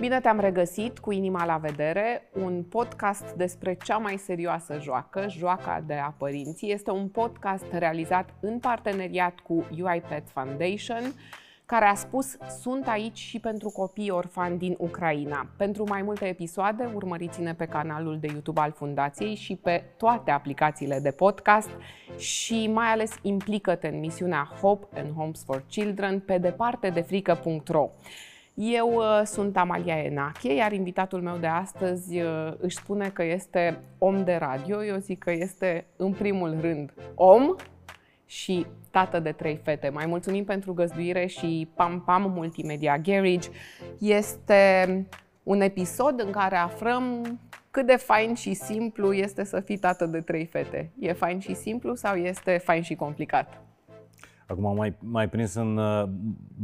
[0.00, 5.84] Bine te-am regăsit cu Inima la vedere, un podcast despre cea mai serioasă joacă, joaca
[5.86, 6.72] de a părinții.
[6.72, 11.14] Este un podcast realizat în parteneriat cu UiPath Foundation,
[11.66, 15.46] care a spus sunt aici și pentru copii orfani din Ucraina.
[15.56, 20.98] Pentru mai multe episoade, urmăriți-ne pe canalul de YouTube al Fundației și pe toate aplicațiile
[21.00, 21.70] de podcast
[22.16, 27.90] și mai ales implică-te în misiunea Hope and Homes for Children pe departe de frică.ro.
[28.60, 33.80] Eu uh, sunt Amalia Enache, iar invitatul meu de astăzi uh, își spune că este
[33.98, 34.84] om de radio.
[34.84, 37.54] Eu zic că este, în primul rând, om
[38.26, 39.88] și tată de trei fete.
[39.88, 43.48] Mai mulțumim pentru găzduire și Pam Pam Multimedia Garage.
[43.98, 45.06] Este
[45.42, 47.22] un episod în care aflăm
[47.70, 50.90] cât de fain și simplu este să fii tată de trei fete.
[50.98, 53.67] E fain și simplu sau este fain și complicat?
[54.50, 56.04] Acum mai, mai prins în uh,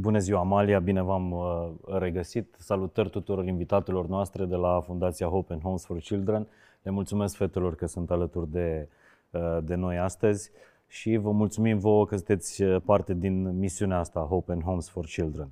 [0.00, 2.54] Bună ziua Amalia, bine v-am uh, regăsit.
[2.58, 6.46] Salutări tuturor invitatelor noastre de la Fundația Hope and Homes for Children.
[6.82, 8.88] Le mulțumesc fetelor că sunt alături de,
[9.30, 10.50] uh, de noi astăzi
[10.86, 15.48] și vă mulțumim vouă că sunteți parte din misiunea asta, Hope and Homes for Children.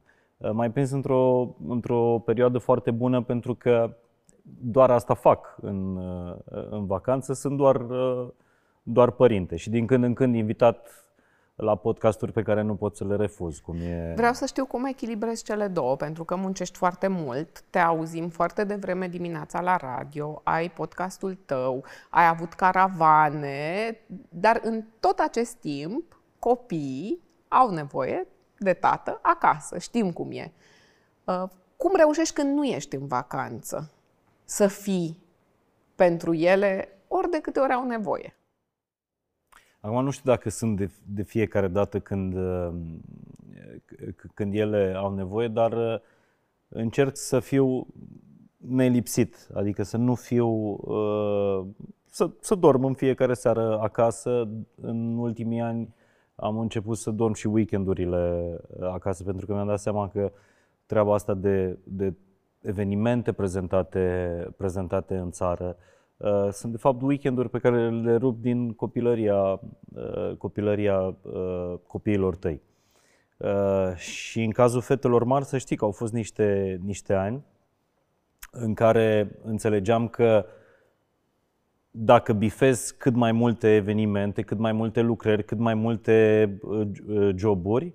[0.53, 3.97] Mai prins într-o, într-o perioadă foarte bună pentru că
[4.61, 5.97] doar asta fac în,
[6.71, 7.87] în vacanță, sunt doar,
[8.83, 11.02] doar părinte și din când în când invitat
[11.55, 13.58] la podcasturi pe care nu pot să le refuz.
[13.58, 14.12] Cum e...
[14.17, 18.64] Vreau să știu cum echilibrezi cele două, pentru că muncești foarte mult, te auzim foarte
[18.64, 26.20] devreme dimineața la radio, ai podcastul tău, ai avut caravane, dar în tot acest timp
[26.39, 28.27] copiii au nevoie
[28.59, 30.53] de tată acasă, știm cum e.
[31.25, 31.42] Uh,
[31.77, 33.91] cum reușești când nu ești în vacanță
[34.44, 35.22] să fii
[35.94, 38.37] pentru ele ori de câte ori au nevoie?
[39.84, 42.72] Acum nu știu dacă sunt de, de fiecare dată când, uh,
[44.34, 46.00] când ele au nevoie, dar uh,
[46.69, 47.86] încerc să fiu
[48.56, 51.64] nelipsit, adică să nu fiu, uh,
[52.06, 54.48] să, să dorm în fiecare seară acasă.
[54.80, 55.94] În ultimii ani
[56.34, 60.32] am început să dorm și weekendurile acasă, pentru că mi-am dat seama că
[60.87, 62.15] treaba asta de, de
[62.60, 65.92] evenimente prezentate, prezentate în țară, Uh,
[66.50, 69.60] sunt de fapt weekenduri pe care le rup din copilăria,
[69.94, 72.60] uh, copilăria uh, copiilor tăi.
[73.97, 77.44] Și în cazul fetelor mari, să știi că au fost niște, niște ani
[78.50, 80.47] în care înțelegeam că
[81.91, 86.59] dacă bifez cât mai multe evenimente, cât mai multe lucrări, cât mai multe
[87.34, 87.94] joburi,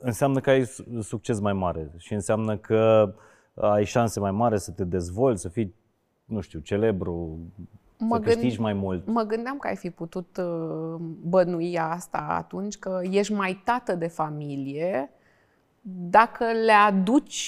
[0.00, 0.64] înseamnă că ai
[1.00, 3.14] succes mai mare și înseamnă că
[3.54, 5.74] ai șanse mai mari să te dezvolți, să fii
[6.26, 7.38] nu știu, celebru,
[7.98, 9.06] mă să câștigi gând, mai mult.
[9.06, 14.06] Mă gândeam că ai fi putut uh, bănui asta atunci, că ești mai tată de
[14.06, 15.10] familie,
[16.10, 17.40] dacă le aduci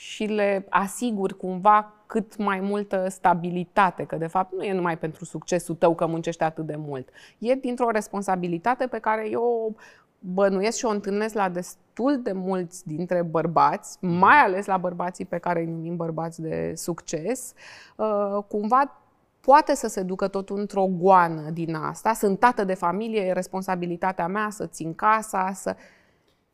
[0.00, 5.24] și le asiguri cumva cât mai multă stabilitate, că de fapt nu e numai pentru
[5.24, 7.08] succesul tău că muncești atât de mult.
[7.38, 9.76] E dintr-o responsabilitate pe care eu
[10.20, 15.38] bănuiesc și o întâlnesc la destul de mulți dintre bărbați, mai ales la bărbații pe
[15.38, 17.52] care îi numim bărbați de succes,
[17.96, 19.00] uh, cumva
[19.40, 22.12] poate să se ducă tot într-o goană din asta.
[22.12, 25.76] Sunt tată de familie, e responsabilitatea mea să țin casa, să...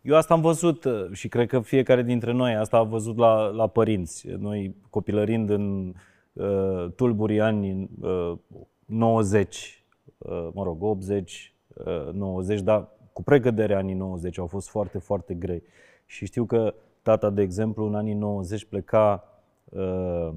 [0.03, 3.47] Eu asta am văzut uh, și cred că fiecare dintre noi asta a văzut la,
[3.47, 4.27] la părinți.
[4.39, 5.93] Noi copilărind în
[6.33, 8.33] uh, tulburii ani uh,
[8.85, 9.85] 90,
[10.19, 15.35] uh, mă rog, 80, uh, 90, dar cu pregădere anii 90 au fost foarte, foarte
[15.35, 15.63] grei.
[16.07, 19.25] Și știu că tata, de exemplu, în anii 90 pleca
[19.65, 20.29] uh,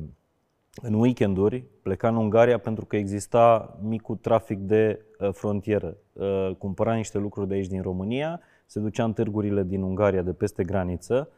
[0.82, 5.98] în weekenduri, pleca în Ungaria pentru că exista micul trafic de uh, frontieră.
[6.14, 10.34] Uh, cumpăra niște lucruri de aici din România, se ducea în târgurile din Ungaria de
[10.34, 11.30] peste graniță,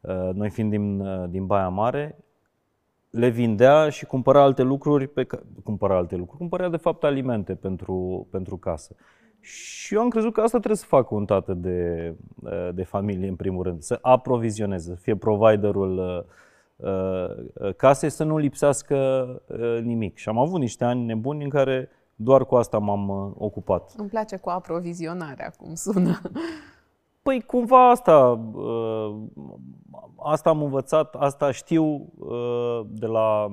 [0.00, 2.18] uh, noi fiind din, uh, din Baia Mare,
[3.10, 5.26] le vindea și cumpăra alte lucruri, pe,
[5.62, 8.96] cumpăra alte lucruri, cumpăra de fapt alimente pentru, pentru casă.
[9.42, 12.14] Și eu am crezut că asta trebuie să facă un tată de,
[12.44, 16.26] eh, de familie, în primul rând, să aprovizioneze, să fie providerul
[16.76, 18.96] uh, casei, să nu lipsească
[19.46, 20.16] uh, nimic.
[20.16, 23.94] Și am avut niște ani nebuni în care doar cu asta m-am uh, ocupat.
[23.96, 26.20] Îmi place cu aprovizionarea, cum sună.
[27.22, 28.40] Păi cumva asta,
[30.16, 32.12] asta am învățat, asta știu
[32.88, 33.52] de la,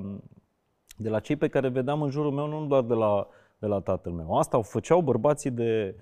[0.96, 3.28] de la cei pe care vedeam în jurul meu, nu doar de la
[3.60, 4.36] de la tatăl meu.
[4.36, 5.94] Asta o făceau bărbații de,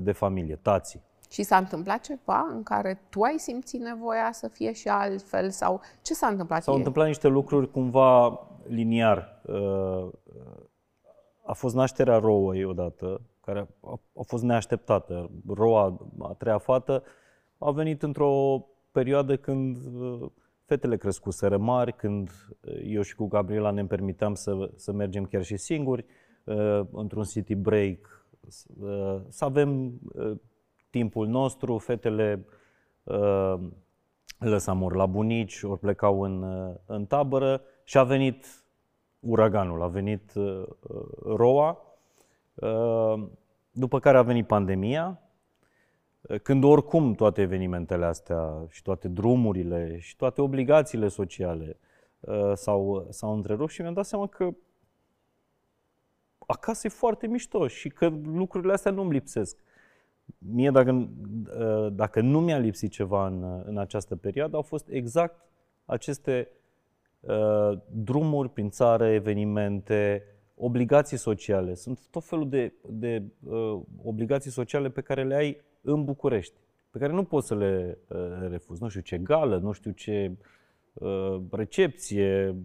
[0.00, 1.02] de familie, tații.
[1.30, 5.50] Și s-a întâmplat ceva în care tu ai simțit nevoia să fie și altfel?
[5.50, 6.62] Sau ce s-a întâmplat?
[6.62, 9.40] S-au întâmplat niște lucruri cumva liniar.
[9.46, 10.08] Uh,
[11.44, 13.68] a fost nașterea rouăi odată, care
[14.18, 15.30] a fost neașteptată.
[15.48, 17.02] Roa, a treia fată,
[17.58, 20.30] a venit într-o perioadă când uh,
[20.64, 22.30] fetele crescuseră mari, când
[22.84, 26.04] eu și cu Gabriela ne permiteam să, să mergem chiar și singuri,
[26.92, 28.26] într-un city break,
[29.28, 30.00] să avem
[30.90, 32.44] timpul nostru, fetele
[34.38, 36.44] lăsam ori la bunici, ori plecau în,
[36.86, 38.46] în tabără și a venit
[39.20, 40.32] uraganul, a venit
[41.24, 41.82] roa,
[43.70, 45.22] după care a venit pandemia,
[46.42, 51.78] când oricum toate evenimentele astea și toate drumurile și toate obligațiile sociale
[52.54, 54.50] s-au, s-au întrerupt și mi-am dat seama că
[56.50, 59.56] acasă e foarte mișto și că lucrurile astea nu-mi lipsesc.
[60.38, 61.08] Mie, dacă,
[61.92, 65.40] dacă nu mi-a lipsit ceva în, în această perioadă, au fost exact
[65.84, 66.48] aceste
[67.20, 70.24] uh, drumuri prin țară, evenimente,
[70.54, 71.74] obligații sociale.
[71.74, 76.54] Sunt tot felul de, de uh, obligații sociale pe care le ai în București,
[76.90, 78.18] pe care nu poți să le uh,
[78.48, 78.82] refuzi.
[78.82, 80.46] Nu știu ce gală, nu știu ce uh,
[81.50, 82.56] recepție,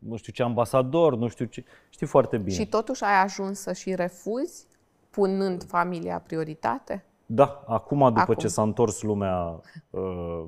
[0.00, 1.64] nu știu ce ambasador, nu știu ce.
[1.90, 2.54] Știi foarte bine.
[2.54, 4.66] Și totuși ai ajuns să și refuzi,
[5.10, 7.04] punând familia prioritate?
[7.26, 8.34] Da, acum, după acum.
[8.34, 9.60] ce s-a întors lumea
[9.90, 10.44] uh,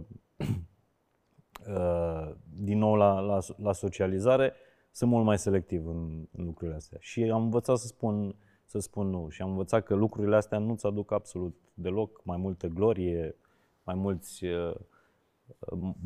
[1.68, 4.52] uh, din nou la, la, la socializare,
[4.90, 6.98] sunt mult mai selectiv în, în lucrurile astea.
[7.00, 8.34] Și am învățat să spun,
[8.64, 9.28] să spun nu.
[9.28, 13.36] Și am învățat că lucrurile astea nu-ți aduc absolut deloc mai multă glorie,
[13.82, 14.74] mai mulți uh,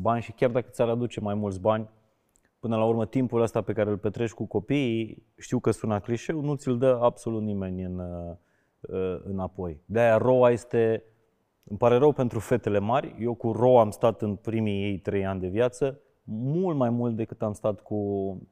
[0.01, 1.89] bani și chiar dacă ți-ar aduce mai mulți bani,
[2.59, 6.41] până la urmă timpul ăsta pe care îl petreci cu copiii, știu că sună clișeu,
[6.41, 9.81] nu ți-l dă absolut nimeni în, uh, înapoi.
[9.85, 11.03] De-aia roa este,
[11.63, 15.25] îmi pare rău pentru fetele mari, eu cu roa am stat în primii ei trei
[15.25, 17.95] ani de viață, mult mai mult decât am stat cu,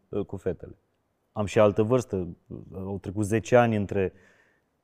[0.10, 0.76] uh, cu fetele.
[1.32, 2.28] Am și altă vârstă,
[2.74, 4.14] au trecut 10 ani între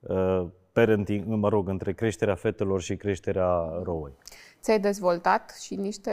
[0.00, 4.12] uh, parenting, mă rog, între creșterea fetelor și creșterea roei.
[4.60, 6.12] Ți-ai dezvoltat și niște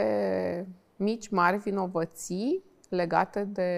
[0.96, 3.70] mici, mari vinovății legate de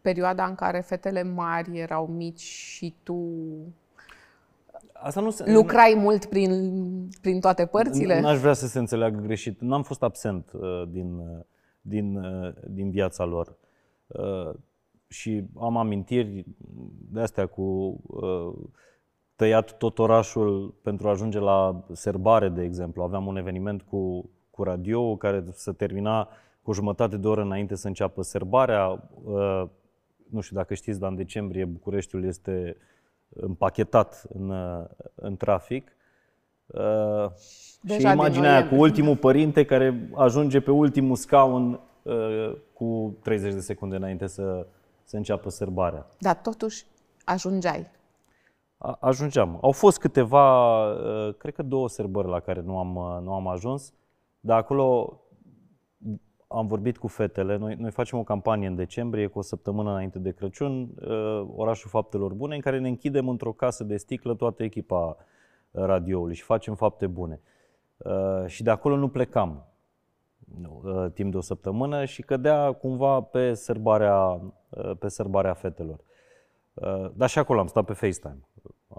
[0.00, 3.38] perioada în care fetele mari erau mici și tu
[4.92, 5.52] Asta nu se...
[5.52, 6.50] Lucrai mult prin,
[7.20, 8.20] prin toate părțile?
[8.20, 9.60] N-aș vrea să se înțeleagă greșit.
[9.60, 11.44] N-am fost absent uh, din, uh,
[11.80, 13.56] din, uh, din viața lor.
[14.06, 14.54] Uh,
[15.08, 16.44] și am amintiri
[17.12, 17.62] de astea cu
[18.06, 18.54] uh,
[19.36, 23.02] tăiat tot orașul pentru a ajunge la serbare, de exemplu.
[23.02, 26.28] Aveam un eveniment cu, cu radio care se termina
[26.62, 29.08] cu jumătate de oră înainte să înceapă serbarea.
[30.30, 32.76] Nu știu dacă știți, dar în decembrie Bucureștiul este
[33.28, 34.52] împachetat în,
[35.14, 35.96] în trafic.
[37.80, 41.80] Deja și imaginea aia cu ultimul părinte care ajunge pe ultimul scaun
[42.72, 44.66] cu 30 de secunde înainte să,
[45.04, 46.06] să înceapă sărbarea.
[46.18, 46.86] Dar totuși
[47.24, 47.90] ajungeai
[48.78, 49.58] ajungeam.
[49.60, 53.48] Au fost câteva, uh, cred că două sărbări la care nu am, uh, nu am
[53.48, 53.92] ajuns,
[54.40, 55.20] dar acolo
[56.46, 57.56] am vorbit cu fetele.
[57.56, 61.90] Noi, noi facem o campanie în decembrie, cu o săptămână înainte de Crăciun, uh, orașul
[61.90, 65.16] Faptelor Bune, în care ne închidem într-o casă de sticlă toată echipa
[65.70, 67.40] radioului și facem fapte bune.
[68.46, 69.66] Și de acolo nu plecam
[71.14, 74.40] timp de o săptămână și cădea cumva pe sărbarea,
[74.98, 76.00] pe sărbarea fetelor.
[77.14, 78.38] Dar și acolo am stat pe FaceTime.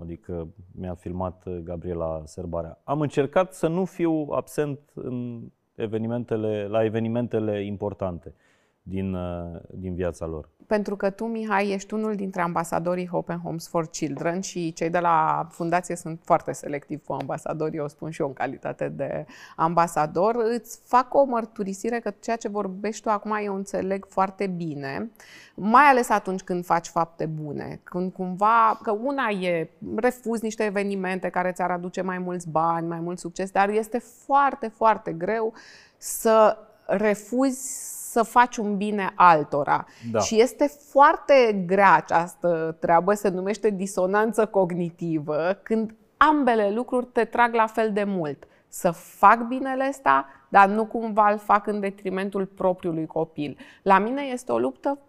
[0.02, 2.82] Adică mi-a filmat uh, Gabriela Serbarea.
[2.84, 5.42] Am încercat să nu fiu absent în
[5.76, 8.34] evenimentele, la evenimentele importante
[8.82, 10.50] din, uh, din viața lor.
[10.68, 14.90] Pentru că tu, Mihai, ești unul dintre ambasadorii Hope and Homes for Children și cei
[14.90, 19.26] de la fundație sunt foarte selectivi cu ambasadorii, o spun și eu în calitate de
[19.56, 20.36] ambasador.
[20.36, 25.12] Îți fac o mărturisire că ceea ce vorbești tu acum eu înțeleg foarte bine,
[25.56, 31.30] mai ales atunci când faci fapte bune, când cumva, că una e refuzi niște evenimente
[31.30, 35.54] care ți-ar aduce mai mulți bani, mai mult succes, dar este foarte, foarte greu
[35.98, 39.86] să refuzi să faci un bine altora.
[40.12, 40.20] Da.
[40.20, 47.54] Și este foarte grea această treabă, se numește disonanță cognitivă, când ambele lucruri te trag
[47.54, 48.48] la fel de mult.
[48.68, 53.58] Să fac binele ăsta, dar nu cumva îl fac în detrimentul propriului copil.
[53.82, 55.00] La mine este o luptă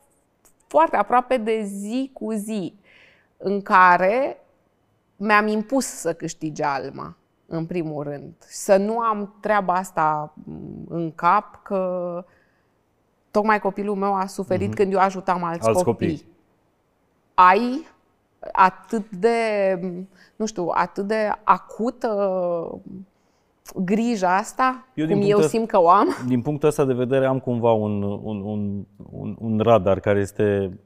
[0.66, 2.74] foarte aproape de zi cu zi,
[3.36, 4.38] în care
[5.16, 8.32] mi-am impus să câștige alma, în primul rând.
[8.38, 10.34] Să nu am treaba asta
[10.88, 12.24] în cap că
[13.30, 14.76] tocmai copilul meu a suferit mm-hmm.
[14.76, 16.08] când eu ajutam alți, alți copii.
[16.08, 16.26] copii.
[17.34, 17.86] Ai
[18.52, 19.30] atât de,
[20.36, 22.80] nu știu, atât de acută
[23.76, 26.08] grija asta, eu, cum eu simt că o am?
[26.26, 30.78] Din punctul ăsta de vedere am cumva un, un, un, un, un radar care este,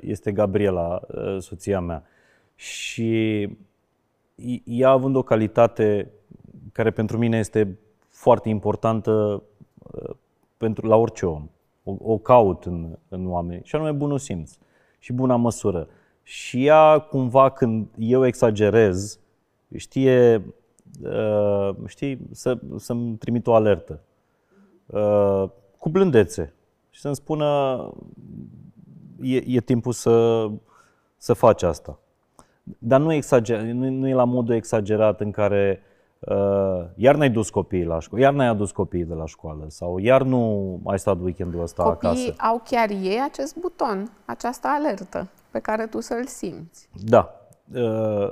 [0.00, 1.00] este Gabriela,
[1.38, 2.02] soția mea.
[2.54, 3.48] Și
[4.64, 6.10] ea având o calitate
[6.72, 7.78] care pentru mine este
[8.08, 9.42] foarte importantă
[10.56, 11.48] pentru, la orice om
[11.88, 14.52] o, o caut în, în oameni, și anume bunul simț
[14.98, 15.88] și buna măsură.
[16.22, 19.20] Și ea, cumva, când eu exagerez,
[19.76, 20.44] știe,
[21.02, 24.00] uh, știi, să, să-mi trimit o alertă.
[24.86, 25.44] Uh,
[25.78, 26.52] cu blândețe.
[26.90, 27.90] Și să-mi spună,
[29.22, 30.46] e, e timpul să,
[31.16, 31.98] să faci asta.
[32.78, 35.97] Dar nu, exager, nu, nu e la modul exagerat în care uh,
[36.94, 40.22] iar n-ai dus copiii la școală, iar n-ai adus copiii de la școală sau iar
[40.22, 42.34] nu ai stat weekendul ăsta Copiii acasă.
[42.38, 46.88] au chiar ei acest buton, această alertă pe care tu să-l simți.
[47.04, 47.32] Da.
[47.74, 48.30] Uh,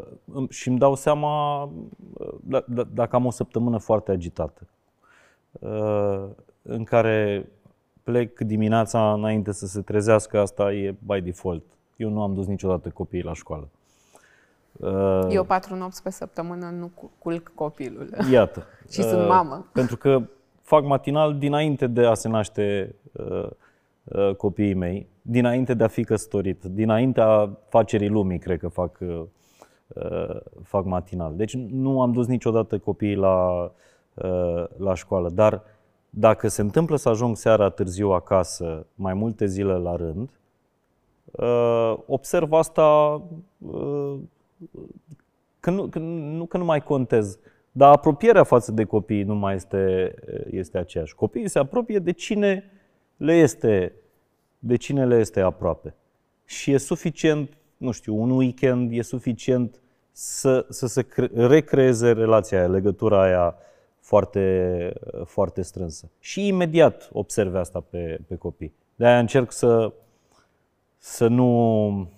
[0.48, 4.66] și îmi dau seama uh, d- d- dacă am o săptămână foarte agitată,
[5.52, 6.24] uh,
[6.62, 7.48] în care
[8.02, 11.62] plec dimineața înainte să se trezească, asta e by default.
[11.96, 13.68] Eu nu am dus niciodată copiii la școală.
[14.76, 18.08] Uh, Eu patru nopți pe săptămână nu culc copilul.
[18.30, 18.64] Iată.
[18.92, 19.66] și uh, sunt mamă.
[19.72, 20.22] Pentru că
[20.62, 23.48] fac matinal dinainte de a se naște uh,
[24.04, 30.40] uh, copiii mei, dinainte de a fi căsătorit, dinaintea facerii lumii, cred că fac, uh,
[30.62, 31.32] fac matinal.
[31.36, 33.70] Deci nu am dus niciodată copiii la,
[34.14, 35.62] uh, la școală, dar
[36.10, 40.30] dacă se întâmplă să ajung seara târziu acasă mai multe zile la rând,
[41.24, 43.22] uh, observ asta
[43.58, 44.14] uh,
[45.60, 47.38] că nu, că, nu, că nu mai contez,
[47.72, 50.14] dar apropierea față de copii nu mai este,
[50.50, 51.14] este aceeași.
[51.14, 52.70] Copiii se apropie de cine
[53.16, 53.92] le este,
[54.58, 55.94] de cine le este aproape.
[56.44, 59.80] Și e suficient, nu știu, un weekend, e suficient
[60.12, 63.56] să, să se recreeze relația aia, legătura aia
[64.00, 64.92] foarte,
[65.24, 66.10] foarte strânsă.
[66.18, 68.74] Și imediat observe asta pe, pe copii.
[68.94, 69.92] De-aia încerc să,
[70.98, 72.10] să, nu,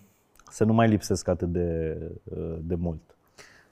[0.51, 1.99] să nu mai lipsesc atât de,
[2.61, 3.01] de mult.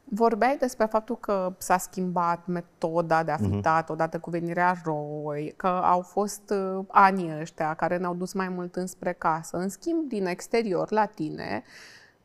[0.08, 5.54] Vorbeai despre faptul că s-a schimbat metoda de a fi tat odată cu venirea roi,
[5.56, 9.56] că au fost uh, anii ăștia care ne-au dus mai mult înspre casă.
[9.56, 11.62] În schimb, din exterior, la tine,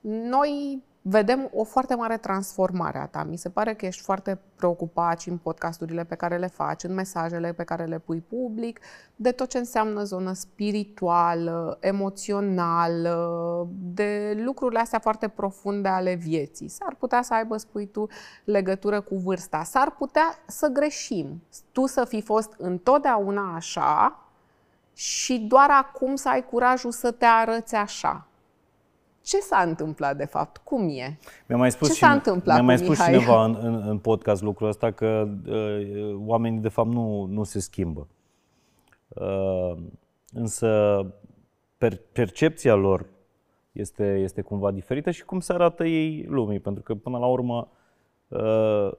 [0.01, 3.24] noi vedem o foarte mare transformare a ta.
[3.24, 6.93] Mi se pare că ești foarte preocupat și în podcasturile pe care le faci, în
[6.93, 8.79] mesajele pe care le pui public,
[9.15, 16.67] de tot ce înseamnă zonă spirituală, emoțională, de lucrurile astea foarte profunde ale vieții.
[16.67, 18.08] S-ar putea să aibă, spui tu,
[18.43, 19.63] legătură cu vârsta.
[19.63, 21.43] S-ar putea să greșim.
[21.72, 24.20] Tu să fi fost întotdeauna așa
[24.93, 28.25] și doar acum să ai curajul să te arăți așa
[29.22, 30.58] ce s-a întâmplat de fapt?
[30.58, 31.18] Cum e?
[31.48, 33.13] Mi-a mai spus ce și, s-a întâmplat mi-a mai cu spus Mihai?
[33.13, 37.60] cineva în, în, în podcast lucrul ăsta că uh, oamenii de fapt nu, nu se
[37.60, 38.08] schimbă.
[39.08, 39.78] Uh,
[40.34, 41.06] însă
[41.78, 43.06] per, percepția lor
[43.72, 46.60] este, este cumva diferită și cum se arată ei lumii.
[46.60, 47.72] Pentru că până la urmă
[48.28, 48.92] uh,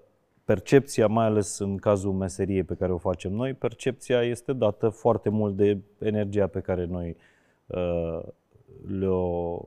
[0.44, 5.28] percepția, mai ales în cazul meseriei pe care o facem noi, percepția este dată foarte
[5.28, 7.16] mult de energia pe care noi
[7.66, 8.20] uh,
[8.86, 9.58] le-o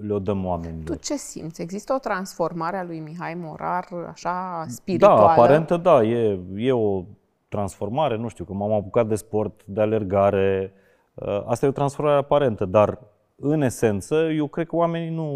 [0.00, 0.84] le-o dăm oamenilor.
[0.84, 1.62] Tu ce simți?
[1.62, 5.20] Există o transformare a lui Mihai Morar, așa, spirituală?
[5.20, 7.04] Da, aparentă, da, e, e o
[7.48, 10.72] transformare, nu știu, că m-am apucat de sport, de alergare,
[11.46, 12.98] asta e o transformare aparentă, dar
[13.36, 15.32] în esență, eu cred că oamenii nu,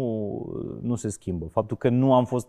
[0.81, 1.45] nu se schimbă.
[1.45, 2.47] Faptul că nu am fost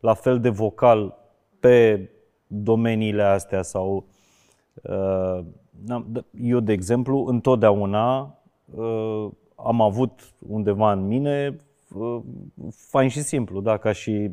[0.00, 1.16] la fel de vocal
[1.60, 2.10] pe
[2.46, 4.04] domeniile astea sau
[6.40, 8.38] eu, de exemplu, întotdeauna
[9.64, 11.56] am avut undeva în mine,
[12.70, 14.30] fain și simplu, da, ca și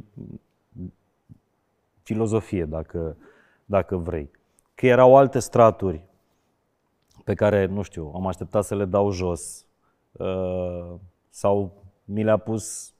[2.04, 3.18] filozofie, dacă,
[3.66, 4.30] dacă vrei.
[4.76, 6.06] Că erau alte straturi
[7.24, 9.66] pe care, nu știu, am așteptat să le dau jos
[11.30, 12.94] sau mi le-a pus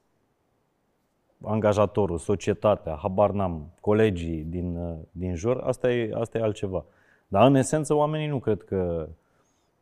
[1.44, 6.86] angajatorul, societatea, habar n-am, colegii din, din jur, asta e, asta e altceva.
[7.28, 9.10] Dar în esență oamenii nu cred că,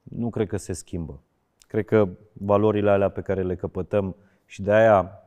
[0.03, 1.20] nu cred că se schimbă.
[1.70, 5.24] Cred că valorile alea pe care le căpătăm și de aia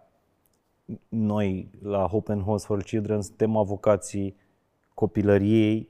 [1.09, 4.37] noi la Hope and Host for Children suntem avocații
[4.95, 5.89] copilăriei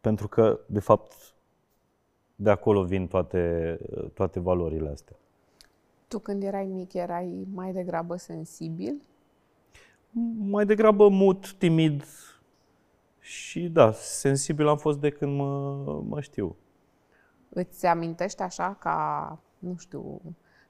[0.00, 1.34] pentru că, de fapt,
[2.36, 3.78] de acolo vin toate,
[4.14, 5.16] toate valorile astea.
[6.08, 9.02] Tu când erai mic erai mai degrabă sensibil?
[10.38, 12.04] Mai degrabă mut, timid
[13.18, 15.74] și da, sensibil am fost de când mă,
[16.08, 16.56] mă știu.
[17.48, 20.20] Îți amintești așa ca nu știu,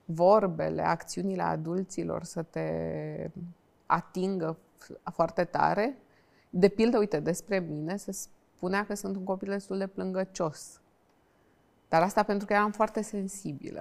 [0.05, 2.69] vorbele, acțiunile adulților să te
[3.87, 4.57] atingă
[5.13, 5.97] foarte tare.
[6.51, 10.81] De pildă, uite, despre mine se spunea că sunt un copil destul de plângăcios.
[11.89, 13.81] Dar asta pentru că eram foarte sensibilă.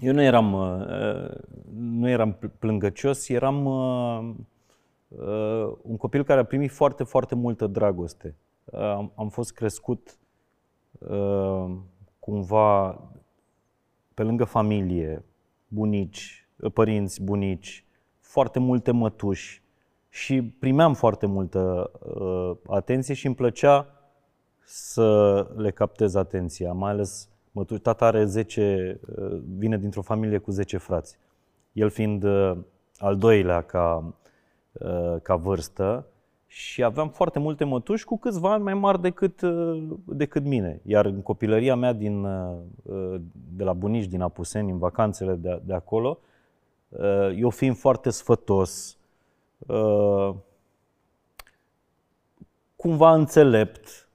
[0.00, 0.50] Eu nu eram,
[1.74, 3.64] nu eram plângăcios, eram
[5.82, 8.34] un copil care a primit foarte, foarte multă dragoste.
[8.72, 10.18] Am, am fost crescut
[12.18, 13.02] cumva
[14.22, 15.24] pe lângă familie,
[15.68, 17.84] bunici, părinți, bunici,
[18.20, 19.62] foarte multe mătuși
[20.08, 23.86] și primeam foarte multă uh, atenție și îmi plăcea
[24.64, 27.80] să le captez atenția, mai ales mătuși.
[27.80, 31.18] Tata are 10, uh, vine dintr-o familie cu 10 frați.
[31.72, 32.56] El fiind uh,
[32.98, 34.14] al doilea ca,
[34.72, 36.06] uh, ca vârstă
[36.54, 40.80] și aveam foarte multe mătuși cu câțiva ani mai mari decât, uh, decât mine.
[40.84, 43.20] Iar în copilăria mea din, uh, uh,
[43.56, 46.18] de la bunici, din Apuseni, în vacanțele de, de acolo,
[47.36, 48.96] eu fiind foarte sfătos,
[52.76, 54.08] cumva înțelept.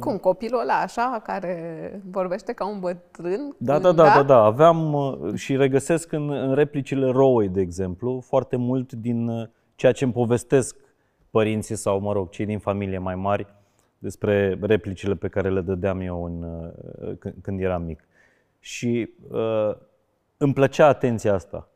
[0.00, 3.54] Cum, copilul ăla așa, care vorbește ca un bătrân?
[3.58, 4.44] Da, da, da, da, da.
[4.44, 10.12] Aveam și regăsesc în, în replicile Rowei, de exemplu, foarte mult din ceea ce îmi
[10.12, 10.76] povestesc
[11.32, 13.46] părinții sau, mă rog, cei din familie mai mari
[13.98, 18.04] despre replicile pe care le dădeam eu în, uh, când eram mic.
[18.60, 19.74] Și uh,
[20.36, 21.68] îmi plăcea atenția asta,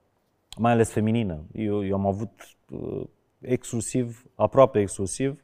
[0.59, 1.45] mai ales feminină.
[1.53, 2.31] Eu, eu am avut
[2.71, 3.03] uh,
[3.41, 5.43] exclusiv, aproape exclusiv,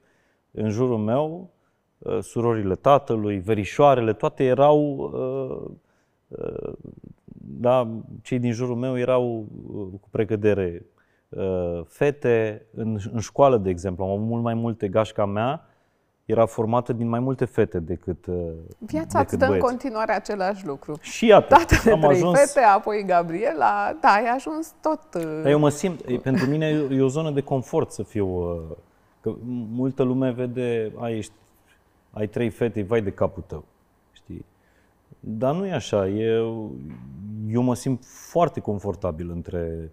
[0.50, 1.50] în jurul meu,
[1.98, 5.70] uh, surorile tatălui, verișoarele, toate erau, uh,
[6.28, 6.72] uh,
[7.60, 7.88] da,
[8.22, 11.01] cei din jurul meu erau uh, cu precădere Uh,
[11.86, 14.04] fete în, în școală, de exemplu.
[14.04, 14.88] Am avut mult mai multe.
[14.88, 15.66] Gașca mea
[16.24, 18.34] era formată din mai multe fete decât uh,
[18.78, 19.64] Viața decât îți dă băieți.
[19.64, 20.98] în continuare același lucru.
[21.00, 22.38] Și iată, Tată de am trei ajuns...
[22.40, 25.00] fete, apoi Gabriela, da, ai ajuns tot...
[25.14, 28.02] uh, Dar eu mă simt, e, pentru mine e e o zonă de confort să
[28.02, 28.76] fiu, uh,
[29.20, 29.34] că
[29.72, 31.32] multă lume vede, ai, ești,
[32.10, 33.64] ai trei fete, vai de capul tău,
[34.12, 34.44] știi?
[35.20, 36.70] Dar nu e așa, eu,
[37.48, 39.90] eu mă simt foarte confortabil între,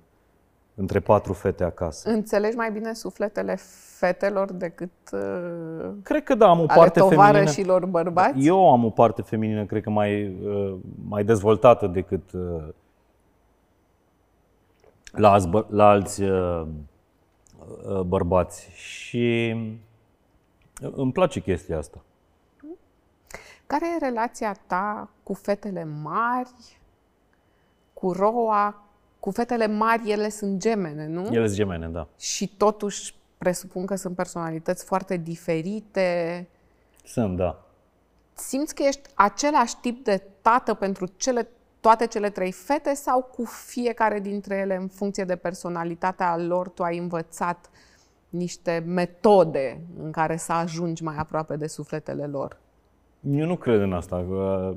[0.79, 2.09] între patru fete acasă.
[2.09, 3.55] Înțelegi mai bine sufletele
[3.98, 7.24] fetelor decât uh, Cred că da, am o ale parte feminină.
[7.25, 8.45] tovarășilor bărbați?
[8.45, 10.75] Eu am o parte feminină, cred că mai, uh,
[11.07, 12.67] mai dezvoltată decât uh,
[15.12, 16.65] la alți, bă- la alți uh,
[17.89, 18.69] uh, bărbați.
[18.73, 19.56] Și
[20.82, 21.97] îmi place chestia asta.
[23.67, 26.80] Care e relația ta cu fetele mari,
[27.93, 28.84] cu roa,
[29.19, 31.25] cu fetele mari, ele sunt gemene, nu?
[31.32, 32.08] Ele sunt gemene, da.
[32.19, 36.47] Și totuși presupun că sunt personalități foarte diferite.
[37.03, 37.63] Sunt, da.
[38.34, 41.47] Simți că ești același tip de tată pentru cele,
[41.79, 46.84] toate cele trei fete sau cu fiecare dintre ele, în funcție de personalitatea lor, tu
[46.84, 47.69] ai învățat
[48.29, 52.58] niște metode în care să ajungi mai aproape de sufletele lor?
[53.32, 54.25] Eu nu cred în asta.
[54.29, 54.75] că,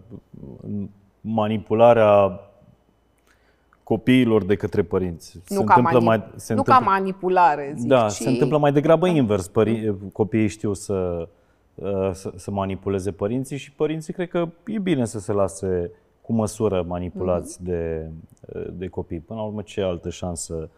[0.62, 0.84] uh,
[1.20, 2.40] Manipularea
[3.84, 5.40] copiilor de către părinți.
[5.48, 8.12] Nu, ca, mani- se nu întâmplă, ca manipulare, zic, Da, ci...
[8.12, 9.48] se întâmplă mai degrabă invers.
[9.50, 11.28] Pări- copiii știu să,
[11.74, 15.90] uh, să, să manipuleze părinții și părinții cred că e bine să se lase
[16.20, 17.70] cu măsură manipulați Mhm.
[17.70, 18.06] de,
[18.54, 19.18] uh, de copii.
[19.18, 20.68] Până la urmă, ce altă șansă,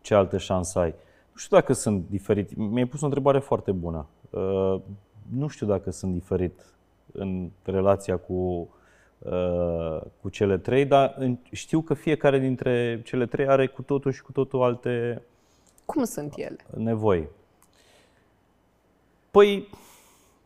[0.00, 0.94] ce altă șansă ai?
[1.32, 2.56] Nu știu dacă sunt diferit.
[2.56, 4.06] Mi-ai pus o întrebare foarte bună.
[4.30, 4.80] Uh,
[5.36, 6.60] Nu știu dacă sunt diferit
[7.12, 8.66] în relația cu, uh,
[10.20, 14.22] cu cele trei, dar în- știu că fiecare dintre cele trei are cu totul și
[14.22, 15.22] cu totul alte,
[15.84, 16.56] Cum sunt ele?
[16.76, 17.28] nevoi.
[19.30, 19.68] Păi,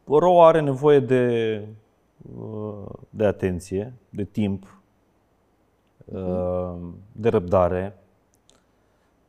[0.06, 1.62] roa are nevoie de,
[2.38, 4.80] uh, de atenție, de timp,
[6.04, 6.76] uh,
[7.12, 7.98] de răbdare.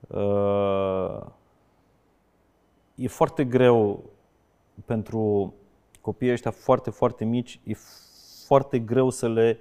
[0.07, 1.21] Uh,
[2.95, 4.03] E foarte greu
[4.85, 5.53] pentru
[6.01, 7.73] copiii ăștia foarte, foarte mici, e
[8.47, 9.59] foarte greu să le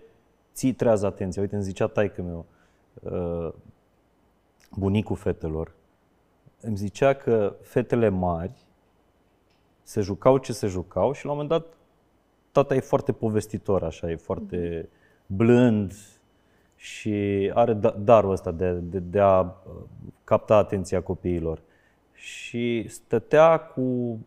[0.54, 1.42] ții trează atenția.
[1.42, 2.46] Uite, îmi zicea taică meu,
[3.00, 3.52] uh,
[4.70, 5.74] bunicul fetelor,
[6.60, 8.64] îmi zicea că fetele mari
[9.82, 11.72] se jucau ce se jucau și la un moment dat
[12.52, 14.88] tata e foarte povestitor, așa, e foarte
[15.26, 15.92] blând
[16.76, 19.50] și are da- darul ăsta de, de, de a uh,
[20.24, 21.60] capta atenția copiilor.
[22.12, 24.18] Și stătea cu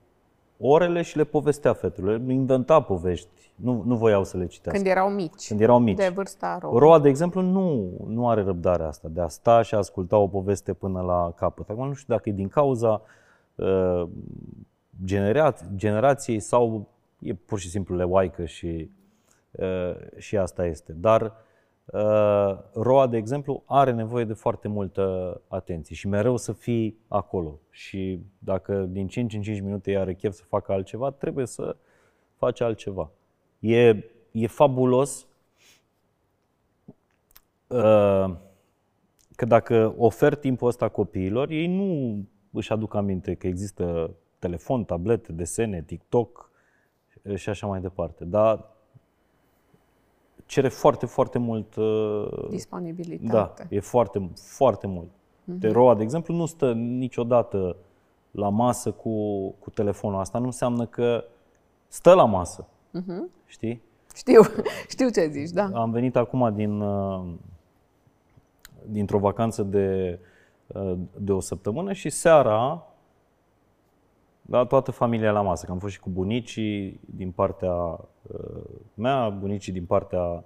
[0.60, 4.82] orele și le povestea fetelor, le inventa povești, nu, nu voiau să le citească.
[4.82, 5.48] Când erau mici.
[5.48, 5.98] Când erau mici.
[5.98, 6.78] De vârsta rou.
[6.78, 10.28] Roa, de exemplu, nu, nu are răbdarea asta de a sta și a asculta o
[10.28, 11.70] poveste până la capăt.
[11.70, 13.02] Acum nu știu dacă e din cauza
[13.56, 14.04] uh,
[15.06, 16.88] genera- generației sau
[17.20, 18.90] e pur și simplu leoaică și,
[19.52, 20.92] uh, și asta este.
[20.92, 21.32] Dar uh,
[22.74, 27.60] Roa, de exemplu, are nevoie de foarte multă atenție și mereu să fii acolo.
[27.70, 31.76] Și dacă din 5 în 5 minute ea are chef să facă altceva, trebuie să
[32.36, 33.12] faci altceva.
[33.60, 35.28] E, e fabulos
[37.68, 38.36] uh,
[39.36, 42.20] că dacă ofer timpul ăsta copiilor, ei nu
[42.52, 46.52] își aduc aminte că există telefon, tablete, desene, TikTok
[47.36, 48.26] și așa mai departe.
[48.26, 48.78] Dar
[50.50, 51.76] cere foarte, foarte mult...
[51.76, 53.68] Uh, Disponibilitate.
[53.70, 55.10] Da, e foarte, foarte mult.
[55.10, 55.72] Uh-huh.
[55.72, 57.76] Roa, de exemplu, nu stă niciodată
[58.32, 60.20] la masă cu, cu telefonul.
[60.20, 61.24] Asta nu înseamnă că
[61.88, 62.68] stă la masă.
[63.00, 63.32] Uh-huh.
[63.46, 63.82] Știi?
[64.16, 64.42] Știu,
[64.94, 65.70] știu ce zici, da.
[65.74, 67.26] Am venit acum din, uh,
[68.86, 70.20] dintr-o vacanță de,
[70.68, 72.88] uh, de o săptămână și seara
[74.50, 78.62] la toată familia la masă, că am fost și cu bunicii din partea uh,
[78.94, 80.44] mea, bunicii din partea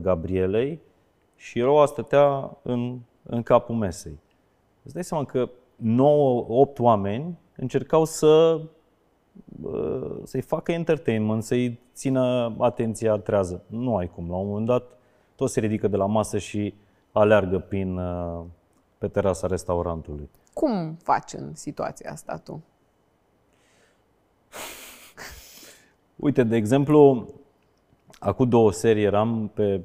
[0.00, 0.80] Gabrielei
[1.36, 4.18] și Roa stătea în, în capul mesei.
[4.82, 5.50] Îți dai seama că 9-8
[6.78, 8.60] oameni încercau să
[10.24, 13.62] să-i facă entertainment, să-i țină atenția trează.
[13.66, 14.30] Nu ai cum.
[14.30, 14.84] La un moment dat,
[15.34, 16.74] tot se ridică de la masă și
[17.12, 18.44] aleargă prin, uh,
[18.98, 20.30] pe terasa restaurantului.
[20.52, 22.62] Cum faci în situația asta tu?
[26.18, 27.26] Uite, de exemplu,
[28.18, 29.80] acum două serii eram pe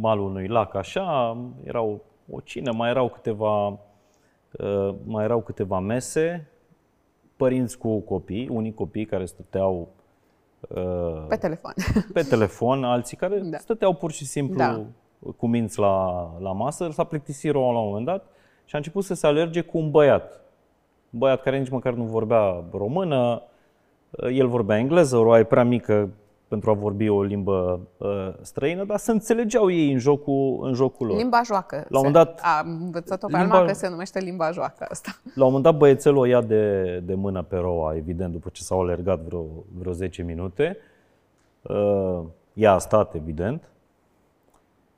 [0.00, 1.96] malul unui lac, așa, era o,
[2.30, 6.48] o cină, mai erau câteva, uh, mai erau câteva mese,
[7.36, 9.88] părinți cu copii, unii copii care stăteau
[10.60, 11.72] uh, pe telefon,
[12.12, 13.58] pe telefon alții care da.
[13.58, 14.84] stăteau pur și simplu da.
[15.36, 16.88] cu minți la, la masă.
[16.90, 18.26] S-a plictisit la un moment dat
[18.64, 20.40] și a început să se alerge cu un băiat.
[21.10, 23.42] Un băiat care nici măcar nu vorbea română,
[24.32, 26.10] el vorbea engleză, o e prea mică
[26.48, 28.08] pentru a vorbi o limbă uh,
[28.40, 31.16] străină, dar să înțelegeau ei în jocul, în jocul lor.
[31.16, 31.76] Limba joacă.
[31.76, 35.10] La un moment dat, am învățat-o pe limba, alma că se numește limba joacă asta.
[35.34, 38.62] La un moment dat băiețelul o ia de, de mână pe roa, evident, după ce
[38.62, 39.44] s-au alergat vreo,
[39.78, 40.76] vreo 10 minute.
[41.62, 42.20] Uh,
[42.52, 43.68] ea a stat, evident.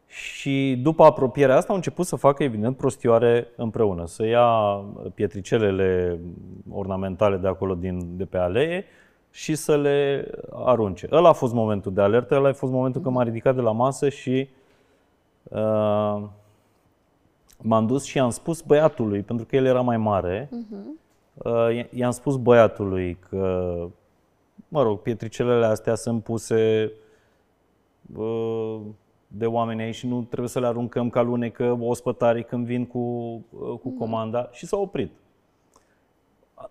[0.07, 4.07] Și după apropierea asta au început să facă, evident, prostioare împreună.
[4.07, 4.49] Să ia
[5.15, 6.19] pietricelele
[6.71, 8.85] ornamentale de acolo, din, de pe alee,
[9.37, 11.09] și să le arunce.
[11.13, 13.73] Ăla a fost momentul de alertă, ăla a fost momentul când m-a ridicat de la
[13.73, 14.49] masă și
[15.43, 16.23] uh,
[17.59, 20.49] m-am dus și i-am spus băiatului, pentru că el era mai mare,
[21.35, 23.75] uh, i-am spus băiatului că,
[24.69, 26.93] mă rog, pietricelele astea sunt puse
[28.17, 28.81] uh,
[29.27, 32.99] de oameni aici și nu trebuie să le aruncăm ca lunecă ospătarii când vin cu,
[32.99, 33.99] uh, cu mhm.
[33.99, 35.11] comanda și s-a oprit.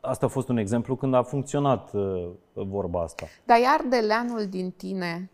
[0.02, 3.26] Asta a fost un exemplu când a funcționat uh, vorba asta.
[3.44, 5.30] Dar iar de leanul din tine,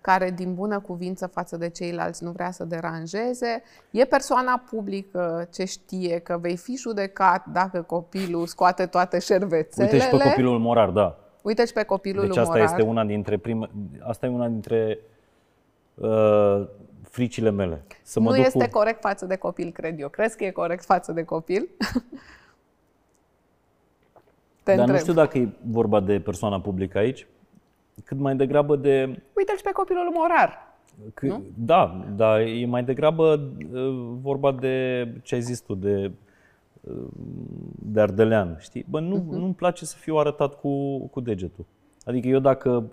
[0.00, 5.64] care din bună cuvință față de ceilalți nu vrea să deranjeze, e persoana publică ce
[5.64, 9.92] știe că vei fi judecat dacă copilul scoate toate șervețelele.
[9.92, 11.18] Uite și pe copilul morar, da.
[11.42, 12.64] Uite și pe copilul deci asta morar.
[12.64, 14.98] este una dintre prime, asta e una dintre
[15.94, 16.68] uh,
[17.02, 17.84] fricile mele.
[18.02, 18.70] Să mă nu duc este cu...
[18.70, 20.08] corect față de copil, cred eu.
[20.08, 21.68] Crezi că e corect față de copil?
[24.62, 24.88] Te Dar întreb.
[24.88, 27.26] nu știu dacă e vorba de persoana publică aici,
[28.04, 29.22] cât mai degrabă de...
[29.36, 30.70] Uite-l și pe copilul morar.
[31.14, 31.42] C- nu?
[31.54, 33.40] Da, dar e mai degrabă
[33.72, 36.10] uh, vorba de ce ai zis tu, de,
[36.80, 37.06] uh,
[37.78, 38.84] de ardelean, știi?
[38.88, 39.38] Bă, nu, uh-huh.
[39.38, 41.64] nu-mi place să fiu arătat cu, cu degetul.
[42.04, 42.84] Adică eu dacă,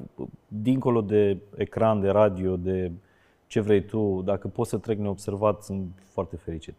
[0.47, 2.91] dincolo de ecran, de radio, de
[3.47, 6.75] ce vrei tu, dacă pot să trec neobservat, sunt foarte fericit.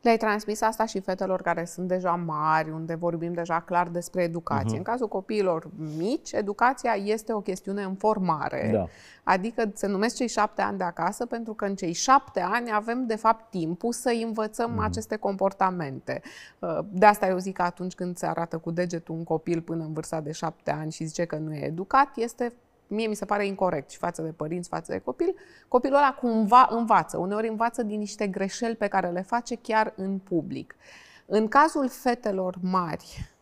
[0.00, 4.74] Le-ai transmis asta și fetelor care sunt deja mari, unde vorbim deja clar despre educație.
[4.74, 4.76] Uh-huh.
[4.78, 8.70] În cazul copiilor mici, educația este o chestiune în formare.
[8.72, 8.86] Da.
[9.24, 13.06] Adică se numesc cei șapte ani de acasă, pentru că în cei șapte ani avem,
[13.06, 14.84] de fapt, timpul să învățăm uh-huh.
[14.84, 16.22] aceste comportamente.
[16.58, 19.84] Uh, de asta eu zic că atunci când se arată cu degetul un copil până
[19.84, 22.52] în vârsta de șapte ani și zice că nu e educat, este
[22.90, 25.34] mie mi se pare incorrect și față de părinți, față de copil,
[25.68, 27.18] copilul ăla cumva învață.
[27.18, 30.76] Uneori învață din niște greșeli pe care le face chiar în public.
[31.26, 33.32] În cazul fetelor mari,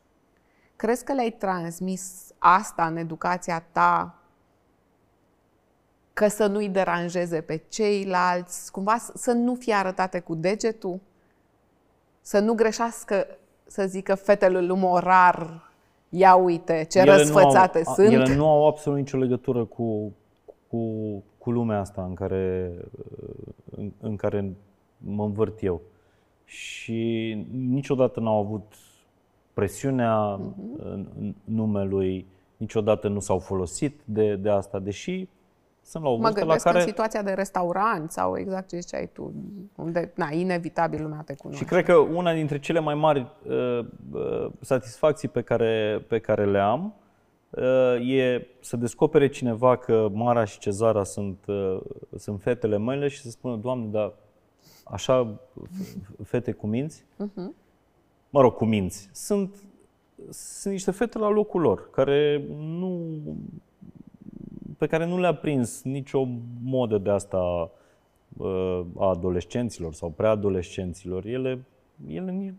[0.76, 4.18] crezi că le-ai transmis asta în educația ta
[6.12, 11.00] că să nu-i deranjeze pe ceilalți, cumva să nu fie arătate cu degetul,
[12.20, 13.26] să nu greșească,
[13.66, 15.67] să zică fetele lui morar
[16.08, 18.12] ia uite ce ele răsfățate au, sunt.
[18.12, 20.12] Ele nu au absolut nicio legătură cu,
[20.68, 20.78] cu,
[21.38, 22.72] cu lumea asta în care,
[23.76, 24.52] în, în care
[24.96, 25.80] mă învârt eu.
[26.44, 28.72] Și niciodată n-au avut
[29.52, 31.32] presiunea uh-huh.
[31.44, 35.28] numelui, niciodată nu s-au folosit de, de asta, deși
[35.88, 36.78] sunt la o vârstă la care...
[36.80, 39.32] în situația de restaurant sau exact ce ziceai tu,
[39.74, 41.64] unde, na, inevitabil lumea te cunoaște.
[41.64, 46.46] Și cred că una dintre cele mai mari uh, uh, satisfacții pe care, pe care
[46.46, 46.94] le am
[47.50, 51.80] uh, e să descopere cineva că Mara și Cezara sunt, uh,
[52.16, 54.12] sunt fetele mele și să spună, Doamne, dar
[54.84, 55.40] așa
[56.24, 57.04] fete cu minți?
[57.14, 57.50] Uh-huh.
[58.30, 59.08] Mă rog, cu minți.
[59.12, 59.56] Sunt,
[60.30, 63.16] sunt niște fete la locul lor, care nu
[64.78, 66.26] pe care nu le-a prins nicio
[66.62, 67.70] modă de asta
[68.36, 71.24] uh, a adolescenților sau preadolescenților.
[71.26, 71.64] Ele,
[72.06, 72.54] ele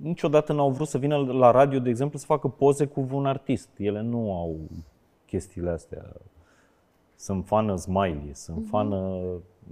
[0.00, 3.68] niciodată n-au vrut să vină la radio, de exemplu, să facă poze cu un artist.
[3.76, 4.56] Ele nu au
[5.26, 6.04] chestiile astea.
[7.16, 8.68] Sunt fană smiley, sunt mm-hmm.
[8.68, 8.96] fană,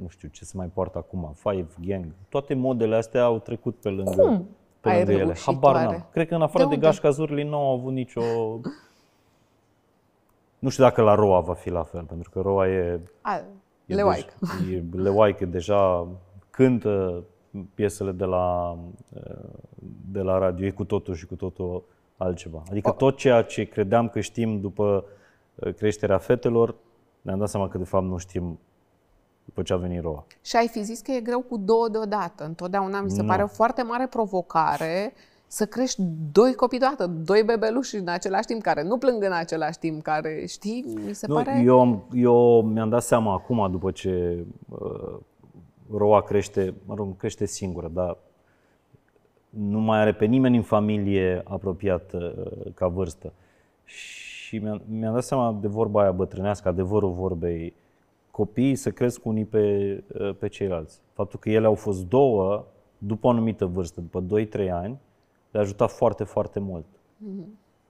[0.01, 2.05] nu știu ce se mai poartă acum, Five Gang.
[2.29, 4.49] Toate modele astea au trecut pe lângă, Cum?
[4.81, 5.23] pe Ai lângă ele.
[5.23, 5.87] reușit Habar oare?
[5.87, 6.07] n-am.
[6.13, 6.87] Cred că în afară De de, unde?
[6.87, 8.21] Gașca Zurli nu au avut nicio...
[10.63, 13.41] Nu știu dacă la Roa va fi la fel, pentru că Roa e A,
[13.87, 14.33] E leoaică.
[14.41, 16.09] Deja, e leoaică deja
[16.51, 17.25] cântă
[17.75, 18.79] piesele de la,
[20.11, 21.85] de la radio, e cu totul și cu totul
[22.17, 22.63] altceva.
[22.71, 25.05] Adică tot ceea ce credeam că știm după
[25.55, 26.75] uh, creșterea fetelor,
[27.23, 28.59] ne-am dat seama că de fapt nu știm
[29.45, 30.25] după ce a venit roa.
[30.43, 32.45] Și ai fi zis că e greu cu două deodată.
[32.45, 33.29] Întotdeauna mi se Nu.
[33.29, 35.13] pare o foarte mare provocare
[35.53, 39.79] să crești doi copii deodată, doi bebeluși în același timp, care nu plâng în același
[39.79, 41.63] timp, care, știi, mi se Nu, pare...
[41.65, 45.19] eu, am- eu mi-am dat seama acum, după ce uh,
[45.91, 48.17] roa crește, mă rog, crește singură, dar
[49.51, 52.33] nu mai are pe nimeni în familie apropiat uh,
[52.75, 53.33] ca vârstă.
[53.85, 57.75] Și mi-am, mi-am dat seama de vorba aia bătrânească, adevărul vorbei,
[58.31, 61.01] copiii se cresc unii pe, uh, pe ceilalți.
[61.13, 62.65] Faptul că ele au fost două,
[62.99, 64.99] după o anumită vârstă, după 2-3 ani,
[65.53, 66.85] le-a ajutat foarte, foarte mult.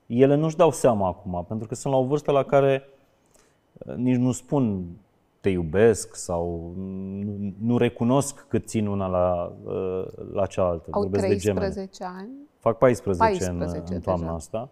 [0.05, 2.83] Ele nu-și dau seama acum, pentru că sunt la o vârstă la care
[3.73, 4.85] uh, nici nu spun
[5.39, 6.73] te iubesc sau
[7.23, 10.87] nu, nu recunosc cât țin una la, uh, la cealaltă.
[10.91, 11.69] Au Vorbesc de gemene.
[11.69, 12.29] 13 ani.
[12.59, 14.35] Fac 14, 14 în, în toamna deja.
[14.35, 14.69] asta.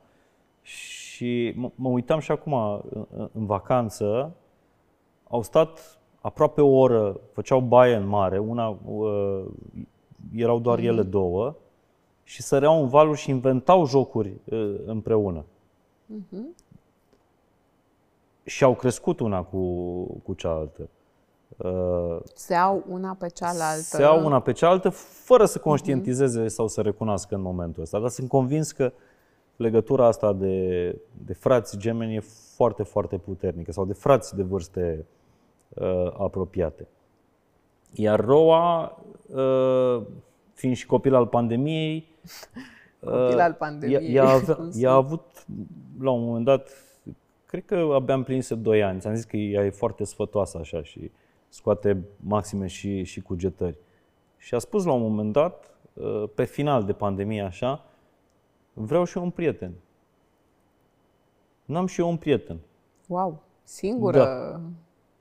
[0.62, 2.54] Și mă, mă uitam și acum
[3.13, 4.32] în, în vacanță,
[5.27, 9.43] au stat aproape o oră, făceau baie în mare, una, uh,
[10.36, 10.88] erau doar Mhm.
[10.88, 11.56] ele două,
[12.32, 15.46] și săreau în valuri și inventau jocuri uh, împreună.
[16.06, 16.56] Mhm.
[18.44, 20.89] Și au crescut una cu, cu cealaltă.
[21.58, 23.82] Uh, Se au una pe cealaltă.
[23.82, 24.89] se au una pe cealaltă
[25.24, 28.00] fără să conștientizeze sau să recunoască în momentul ăsta.
[28.00, 28.91] Dar sunt convins că
[29.56, 30.88] legătura asta de,
[31.26, 32.24] de frați gemeni e
[32.56, 35.06] foarte, foarte puternică sau de frați de vârste
[35.70, 36.88] uh, apropiate.
[37.94, 40.02] Iar Roa, uh,
[40.62, 42.08] fiind și copil al pandemiei,
[43.00, 45.45] Copil al pandemiei, ea, ea, avea, cum ea a avut,
[46.00, 46.69] la un moment dat,
[47.45, 49.00] cred că abia împlinise 2 ani.
[49.00, 51.12] Ți-am zis că ea e foarte sfătoasă așa și
[51.50, 53.78] scoate maxime și, și cugetări.
[54.38, 57.86] Și a spus la un moment dat, uh, pe final de pandemie așa,
[58.74, 59.74] vreau și eu un prieten.
[61.65, 62.58] N-am și eu un prieten.
[63.08, 64.17] Wow, singură.
[64.17, 64.62] Da.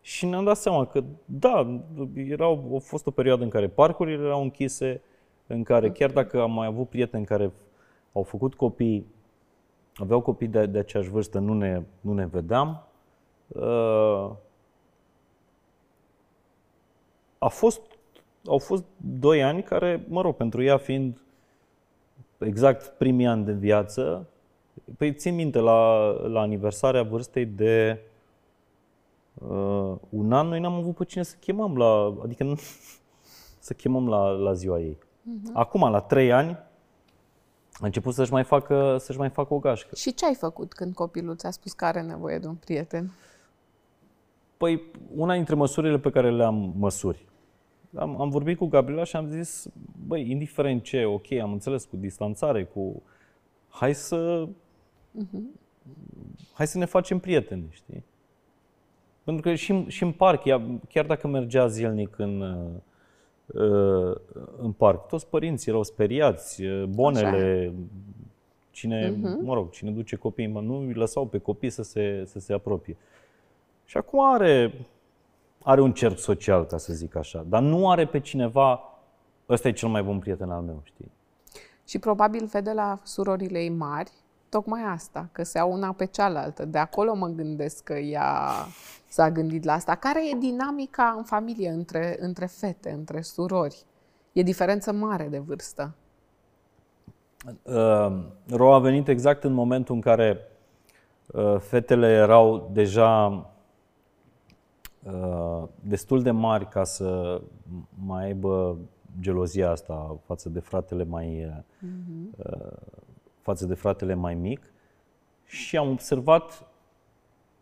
[0.00, 1.80] Și ne-am dat seama că, da,
[2.14, 5.02] erau, a fost o perioadă în care parcurile erau închise,
[5.50, 7.52] în care chiar dacă am mai avut prieteni care
[8.12, 9.06] au făcut copii,
[9.94, 12.82] aveau copii de, de aceeași vârstă, nu ne, nu ne vedeam.
[13.48, 14.30] Uh,
[17.42, 17.80] A fost,
[18.46, 21.22] au fost doi ani care, mă rog, pentru ea fiind
[22.38, 24.28] exact primii ani de viață,
[24.96, 28.00] păi țin minte la, la aniversarea vârstei de
[29.34, 32.54] uh, un an, noi n-am avut pe cine să chemăm la, adică nu,
[33.58, 34.98] să chemăm la, la ziua ei.
[35.30, 35.52] Uh-huh.
[35.52, 36.50] Acum, la trei ani,
[37.72, 39.94] a început să-și mai facă, să-și mai facă o gașcă.
[39.94, 43.10] Și ce ai făcut când copilul ți-a spus că are nevoie de un prieten?
[44.56, 44.82] Păi,
[45.14, 47.28] una dintre măsurile pe care le-am măsuri.
[47.96, 49.68] Am, am vorbit cu Gabriela și am zis,
[50.06, 53.02] băi, indiferent ce, ok, am înțeles cu distanțare, cu...
[53.68, 54.48] Hai să...
[56.52, 58.04] Hai să ne facem prieteni, știi?
[59.24, 62.80] Pentru că și, în- și în parc, ea, chiar dacă mergea zilnic în, uh,
[64.62, 67.72] în parc, toți părinții erau speriați, uh, bonele,
[68.70, 72.38] cine, mă rog, cine duce copiii, mă, nu îi lăsau pe copii să se, să
[72.38, 72.96] se apropie.
[73.84, 74.86] Și acum are,
[75.62, 78.80] are un cerc social, ca să zic așa, dar nu are pe cineva,
[79.48, 81.10] ăsta e cel mai bun prieten al meu, știi?
[81.86, 84.10] Și probabil vede la surorile ei mari
[84.50, 86.64] tocmai asta, că se au una pe cealaltă.
[86.64, 88.50] De acolo mă gândesc că ea
[89.08, 89.94] s-a gândit la asta.
[89.94, 93.84] Care e dinamica în familie între, între fete, între surori?
[94.32, 95.94] E diferență mare de vârstă.
[97.62, 100.38] Uh, Ro a venit exact în momentul în care
[101.26, 103.46] uh, fetele erau deja
[105.02, 107.40] uh, destul de mari ca să
[108.06, 108.76] mai aibă
[109.20, 112.52] gelozia asta față de fratele mai uh,
[113.40, 114.72] față de fratele mai mic
[115.44, 116.68] și am observat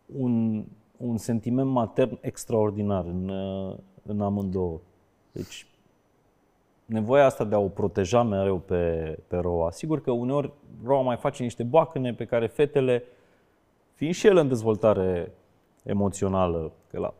[0.05, 0.63] un,
[0.97, 4.79] un sentiment matern extraordinar în, uh, în amândouă.
[5.31, 5.67] Deci
[6.85, 9.71] nevoia asta de a o proteja mereu pe, pe Roa.
[9.71, 10.51] Sigur că uneori
[10.83, 13.03] Roa mai face niște boacăne pe care fetele,
[13.93, 15.31] fiind și el în dezvoltare
[15.83, 17.13] emoțională, că la,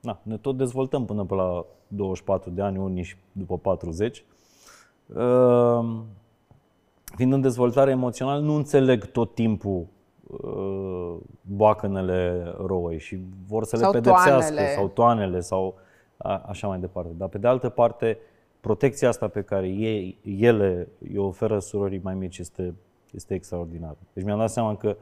[0.00, 4.24] na, ne tot dezvoltăm până pe la 24 de ani, unii și după 40,
[5.06, 5.14] uh,
[7.16, 9.86] fiind în dezvoltare emoțională, nu înțeleg tot timpul
[10.26, 14.74] uh, boacănele rooi și vor să Sau le pedepsească toanele.
[14.74, 15.74] sau toanele sau
[16.16, 17.10] a, așa mai departe.
[17.16, 18.18] Dar pe de altă parte,
[18.60, 22.74] protecția asta pe care ei, ele îi oferă surorii mai mici este,
[23.12, 23.96] este extraordinară.
[24.12, 24.96] Deci mi-am dat seama că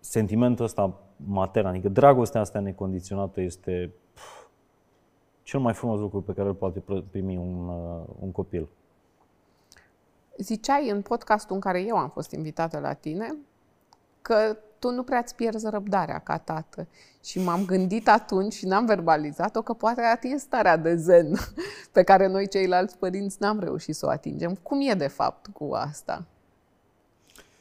[0.00, 4.46] sentimentul ăsta matern, adică dragostea asta necondiționată este pf,
[5.42, 8.68] cel mai frumos lucru pe care îl poate pr- primi un, uh, un copil.
[10.36, 13.36] Ziceai în podcastul în care eu am fost invitată la tine
[14.22, 16.86] că tu nu prea îți pierzi răbdarea ca tată.
[17.24, 21.36] Și m-am gândit atunci și n-am verbalizat-o că poate ai atins starea de zen
[21.92, 24.54] pe care noi ceilalți părinți n-am reușit să o atingem.
[24.54, 26.24] Cum e de fapt cu asta?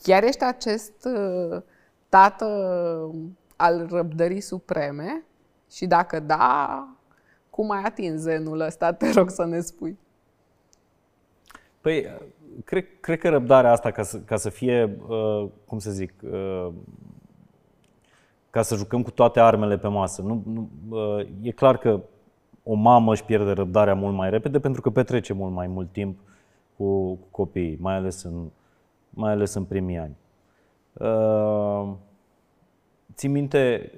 [0.02, 1.62] Chiar ești acest uh,
[2.10, 2.46] tată
[3.56, 5.24] al răbdării supreme?
[5.72, 6.88] Și dacă da,
[7.50, 8.94] cum ai atins zenul ăsta?
[8.94, 9.98] Te rog să ne spui.
[11.82, 12.20] Păi,
[12.66, 16.68] cred, cred că răbdarea asta, ca să, ca să fie, uh, cum să zic, uh,
[18.50, 22.02] ca să jucăm cu toate armele pe masă, nu, nu, uh, e clar că
[22.64, 26.20] o mamă își pierde răbdarea mult mai repede pentru că petrece mult mai mult timp
[26.78, 28.50] cu, cu copiii, mai ales în,
[29.10, 30.16] mai ales în primii ani.
[30.94, 31.94] Uh,
[33.14, 33.92] țin minte,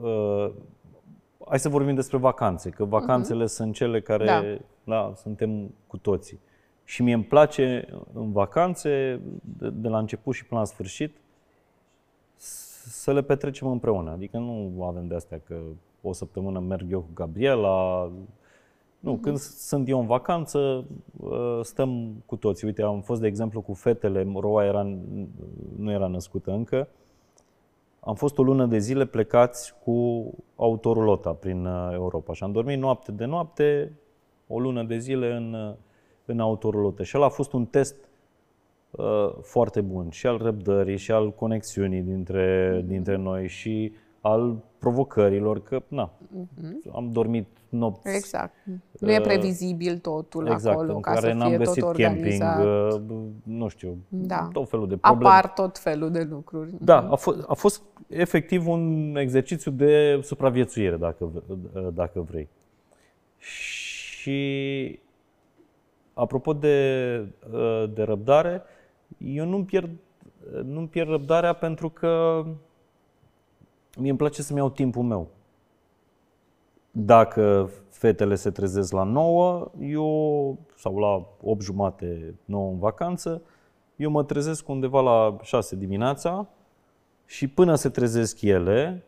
[0.00, 0.50] uh,
[1.48, 3.48] hai să vorbim despre vacanțe, că vacanțele uh-huh.
[3.48, 4.42] sunt cele care, Da.
[4.84, 6.40] da, suntem cu toții.
[6.88, 9.20] Și mie îmi place în vacanțe,
[9.58, 11.16] de, de la început și până la sfârșit,
[12.34, 14.10] s- să le petrecem împreună.
[14.10, 15.56] Adică nu avem de astea că
[16.02, 18.10] o săptămână merg eu cu Gabriela.
[18.98, 20.84] Nu, când sunt eu în vacanță,
[21.20, 22.66] uh, stăm cu toții.
[22.66, 24.82] Uite, am fost, de exemplu, cu fetele, Roa era,
[25.76, 26.88] nu era născută încă.
[28.00, 32.78] Am fost o lună de zile plecați cu autorulota prin uh, Europa și am dormit
[32.78, 33.92] noapte de noapte,
[34.48, 35.74] o lună de zile în, uh,
[36.26, 37.02] în autorulotă.
[37.02, 37.94] Și ăla a fost un test
[38.90, 45.62] uh, foarte bun și al răbdării și al conexiunii dintre, dintre noi și al provocărilor,
[45.62, 46.10] că na,
[46.92, 48.54] am dormit nopți Exact.
[49.00, 52.24] Nu e previzibil totul exact, acolo în ca care să n-am fie găsit tot camping,
[52.24, 52.64] organizat.
[53.02, 54.48] uh, nu știu, Da.
[54.52, 55.28] tot felul de probleme.
[55.34, 56.74] Apar tot felul de lucruri.
[56.80, 62.48] Da, a, fost, a fost efectiv un exercițiu de supraviețuire, dacă, v- dacă vrei.
[63.38, 64.98] Și
[66.18, 67.18] apropo de,
[67.92, 68.62] de răbdare,
[69.18, 69.90] eu nu-mi pierd,
[70.64, 72.42] nu pierd răbdarea pentru că
[73.98, 75.28] mie îmi place să-mi iau timpul meu.
[76.90, 83.42] Dacă fetele se trezesc la 9, eu, sau la 8 jumate, 9 în vacanță,
[83.96, 86.48] eu mă trezesc undeva la 6 dimineața
[87.24, 89.04] și până se trezesc ele,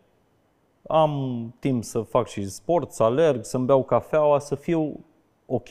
[0.87, 5.05] am timp să fac și sport, să alerg, să-mi beau cafeaua, să fiu
[5.47, 5.69] ok,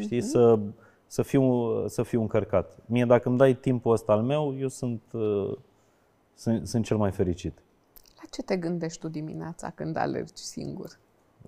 [0.00, 0.58] știi, să,
[1.06, 1.42] să, fiu,
[1.88, 2.78] să fiu încărcat.
[2.86, 5.56] Mie dacă îmi dai timpul ăsta al meu, eu sunt, uh,
[6.34, 7.62] sunt, sunt cel mai fericit.
[8.16, 10.98] La ce te gândești tu dimineața când alergi singur?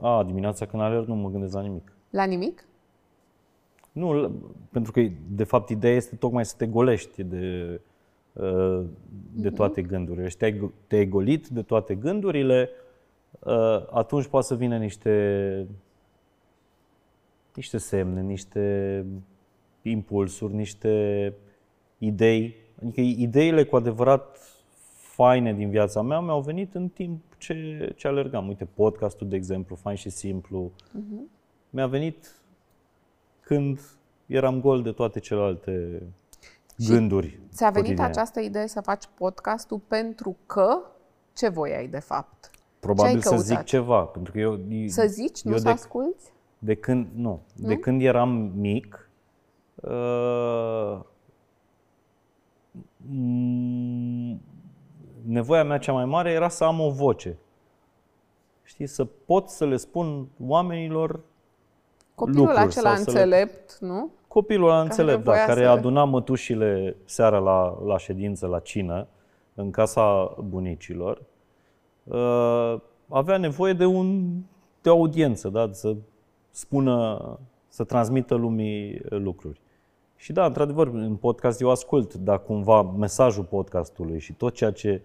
[0.00, 1.92] A, dimineața când alerg nu mă gândesc la nimic.
[2.10, 2.64] La nimic?
[3.92, 4.32] Nu, l-
[4.70, 7.80] pentru că de fapt ideea este tocmai să te golești de,
[8.32, 8.84] uh,
[9.32, 10.28] de toate gândurile.
[10.28, 12.70] Și te-ai, te-ai golit de toate gândurile,
[13.38, 15.66] uh, atunci poate să vină niște,
[17.58, 19.04] niște semne, niște
[19.82, 21.34] impulsuri, niște
[21.98, 22.54] idei.
[22.82, 24.38] Adică ideile cu adevărat
[25.14, 28.48] faine din viața mea mi-au venit în timp ce, ce alergam.
[28.48, 30.72] Uite, podcastul, de exemplu, fain și simplu,
[31.70, 32.40] mi-a venit
[33.40, 33.80] când
[34.26, 36.02] eram gol de toate celelalte
[36.80, 37.40] Și gânduri.
[37.52, 38.10] Ți-a venit cotidiene.
[38.10, 40.80] această idee să faci podcastul pentru că
[41.32, 42.50] ce voiai de fapt?
[42.80, 43.46] Probabil ce-ai să căutat?
[43.46, 44.60] zic ceva, pentru că eu...
[44.86, 46.32] Să zici, nu eu să de, asculți?
[46.58, 49.10] De când, nu, de când eram mic,
[49.74, 50.98] uh,
[53.10, 54.36] m-
[55.26, 57.36] nevoia mea cea mai mare era să am o voce.
[58.62, 61.20] Știi, să pot să le spun oamenilor
[62.14, 64.10] Copilul lucruri acela sau să le- înțelept, nu?
[64.28, 69.06] Copilul ăla înțelept, da, voia care să- aduna mătușile seara la, la ședință, la cină,
[69.54, 71.22] în casa bunicilor,
[72.04, 74.28] uh, avea nevoie de, un,
[74.82, 75.96] de o audiență, da, să
[76.58, 77.38] spună,
[77.68, 79.60] să transmită lumii lucruri.
[80.16, 85.02] Și da, într-adevăr, în podcast eu ascult, dar cumva mesajul podcastului și tot ceea ce,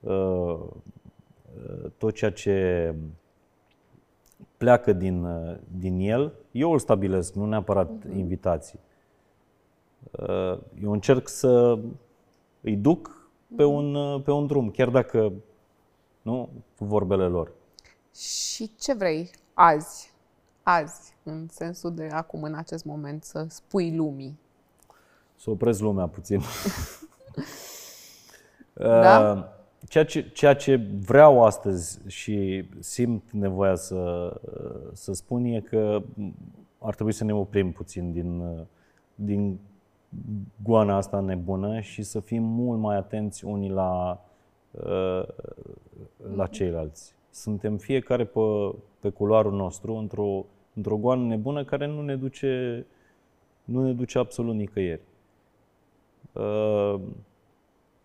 [0.00, 0.60] uh,
[1.96, 2.94] tot ceea ce
[4.56, 8.78] pleacă din, uh, din el, eu îl stabilesc, nu neapărat invitații.
[10.10, 11.78] Uh, Eu încerc să
[12.60, 15.32] îi duc pe un, pe un drum, chiar dacă,
[16.22, 16.48] nu,
[16.78, 17.52] cu vorbele lor.
[18.14, 20.13] Și ce vrei azi,
[20.64, 24.38] azi, în sensul de acum, în acest moment, să spui lumii?
[25.36, 26.40] Să opresc lumea puțin.
[28.74, 29.32] Da?
[29.32, 29.54] Uh,
[29.88, 34.32] Ceea ce, ceea ce vreau astăzi și simt nevoia să,
[34.92, 36.02] să spun e că
[36.78, 38.42] ar trebui să ne oprim puțin din,
[39.14, 39.58] din
[40.62, 44.24] goana asta nebună și să fim mult mai atenți unii la,
[46.34, 47.14] la ceilalți.
[47.30, 48.40] Suntem fiecare pe,
[49.00, 50.44] pe culoarul nostru, într-o,
[50.74, 52.86] într-o goană nebună care nu ne duce,
[53.64, 55.02] nu ne duce absolut nicăieri.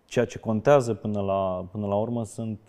[0.05, 2.59] Ceea ce contează până la, până la urmă sunt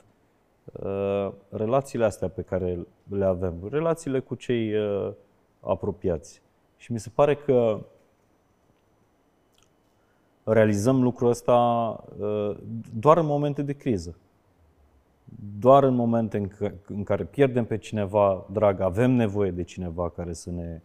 [0.73, 5.13] uh, relațiile astea pe care le avem, relațiile cu cei uh,
[5.61, 6.43] apropiați.
[6.77, 7.81] Și mi se pare că
[10.45, 11.55] realizăm lucrul ăsta
[12.19, 12.57] uh,
[12.99, 14.17] doar în momente de criză.
[15.59, 20.11] Doar în momente în, c- în care pierdem pe cineva drag, avem nevoie de cineva
[20.11, 20.81] care să ne,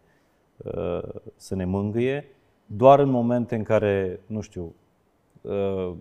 [0.56, 1.02] uh,
[1.36, 2.24] să ne mângâie,
[2.66, 4.74] doar în momente în care, nu știu,
[5.40, 5.92] uh,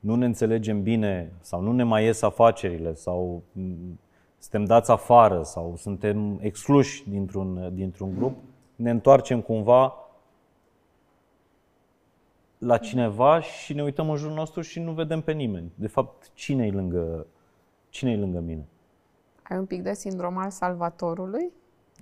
[0.00, 3.42] nu ne înțelegem bine sau nu ne mai ies afacerile sau
[4.38, 8.36] suntem dați afară sau suntem excluși dintr-un, dintr-un grup,
[8.76, 9.92] ne întoarcem cumva
[12.58, 15.72] la cineva și ne uităm în jurul nostru și nu vedem pe nimeni.
[15.74, 17.26] De fapt, cine e lângă,
[17.88, 18.66] cine lângă mine?
[19.42, 21.52] Ai un pic de sindrom al salvatorului?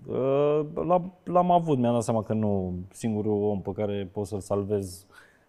[0.06, 0.60] Uh,
[1.24, 5.06] l-am avut, mi-am dat seama că nu, singurul om pe care pot să-l salvez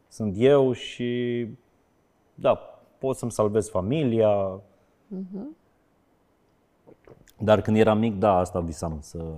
[0.08, 1.48] sunt eu și
[2.36, 2.56] da,
[2.98, 4.62] pot să-mi salvez familia.
[5.16, 5.48] Uh-huh.
[7.40, 9.36] Dar când eram mic, da, asta visam, să,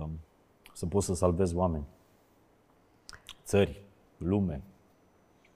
[0.72, 1.84] să pot să salvez oameni.
[3.44, 3.82] Țări,
[4.16, 4.62] lume.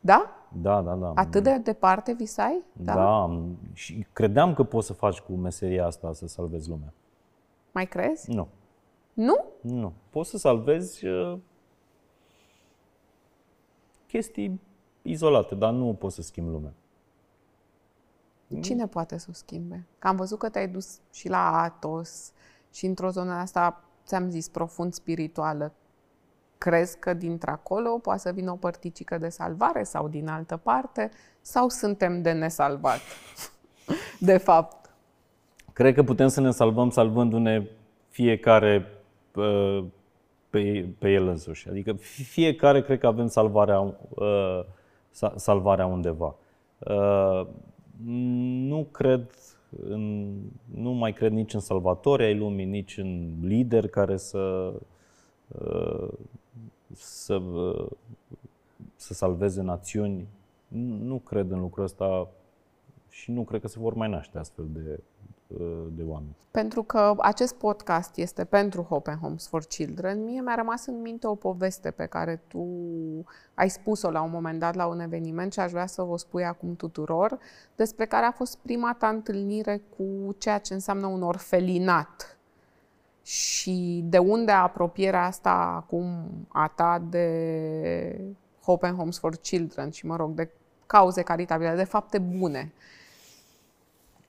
[0.01, 0.44] Da?
[0.63, 1.13] Da, da, da.
[1.15, 2.63] Atât de departe visai?
[2.73, 2.95] Da?
[2.95, 3.41] da.
[3.73, 6.93] Și credeam că poți să faci cu meseria asta să salvezi lumea.
[7.73, 8.31] Mai crezi?
[8.31, 8.49] Nu.
[9.13, 9.45] Nu?
[9.61, 9.93] Nu.
[10.11, 11.39] Poți să salvezi uh,
[14.07, 14.61] chestii
[15.03, 16.73] izolate, dar nu poți să schimbi lumea.
[18.61, 19.87] Cine poate să o schimbe?
[19.99, 22.33] Că am văzut că te-ai dus și la Atos
[22.73, 25.73] și într-o zonă asta, ți-am zis, profund spirituală.
[26.65, 31.11] Crezi că dintre acolo poate să vină o părticică de salvare sau din altă parte?
[31.41, 33.01] Sau suntem de nesalvat?
[34.21, 34.91] de fapt.
[35.73, 37.67] Cred că putem să ne salvăm salvându-ne
[38.09, 38.87] fiecare
[39.35, 39.85] uh,
[40.51, 41.69] pe, pe el însuși.
[41.69, 41.93] Adică
[42.33, 44.61] fiecare cred că avem salvarea, uh,
[45.37, 46.35] salvarea undeva.
[46.79, 47.47] Uh,
[48.67, 49.31] nu cred
[49.89, 50.35] în,
[50.75, 54.73] nu mai cred nici în salvatori ai lumii, nici în lideri care să,
[55.49, 56.09] uh,
[56.95, 57.91] să, uh,
[58.97, 60.29] să salveze națiuni.
[60.99, 62.29] Nu cred în lucrul ăsta
[63.09, 65.01] și nu cred că se vor mai naște astfel de,
[65.97, 66.37] de oameni.
[66.51, 71.01] Pentru că acest podcast este pentru Hope and Homes for Children, mie mi-a rămas în
[71.01, 72.67] minte o poveste pe care tu
[73.55, 76.45] ai spus-o la un moment dat la un eveniment și aș vrea să vă spui
[76.45, 77.39] acum tuturor,
[77.77, 82.34] despre care a fost prima ta întâlnire cu ceea ce înseamnă un orfelinat.
[83.25, 86.07] Și de unde apropierea asta acum
[86.49, 88.21] a ta de
[88.63, 90.51] Hope and Homes for Children și, mă rog, de
[90.87, 92.73] cauze caritabile, de fapte bune?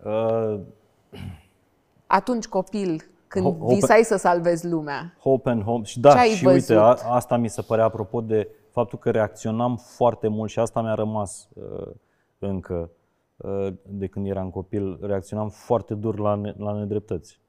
[0.03, 0.59] Uh
[2.07, 5.13] atunci copil, când hope, visai să salvezi lumea.
[5.19, 5.83] Hope and home.
[5.83, 6.59] Și da, și văzut?
[6.59, 10.81] uite, a, asta mi se părea apropo de faptul că reacționam foarte mult și asta
[10.81, 11.87] mi-a rămas uh,
[12.39, 12.89] încă
[13.37, 14.97] uh, de când eram copil.
[15.01, 17.39] Reacționam foarte dur la, ne, la nedreptăți.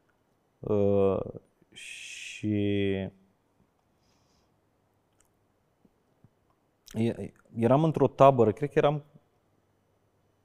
[0.59, 1.21] Uh,
[1.73, 3.09] și
[7.59, 9.05] eram într-o tabără, cred că eram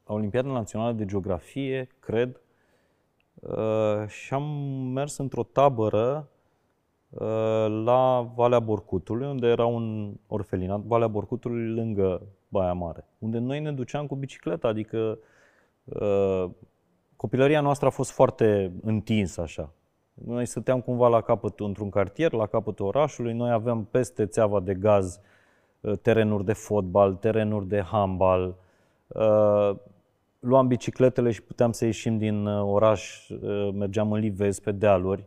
[0.05, 2.41] la Olimpiada Națională de Geografie, cred,
[3.41, 4.43] Uh, și am
[4.93, 6.29] mers într-o tabără
[7.09, 13.59] uh, la Valea Borcutului, unde era un orfelinat, Valea Borcutului lângă Baia Mare, unde noi
[13.59, 15.19] ne duceam cu bicicleta, adică
[15.83, 16.49] uh,
[17.15, 19.73] copilăria noastră a fost foarte întinsă așa.
[20.25, 24.73] Noi stăteam cumva la capăt, într-un cartier, la capătul orașului, noi aveam peste țeava de
[24.73, 25.19] gaz
[26.01, 28.55] terenuri de fotbal, terenuri de handbal,
[30.41, 35.25] luam bicicletele și puteam să ieșim din uh, oraș, uh, mergeam în livez pe dealuri.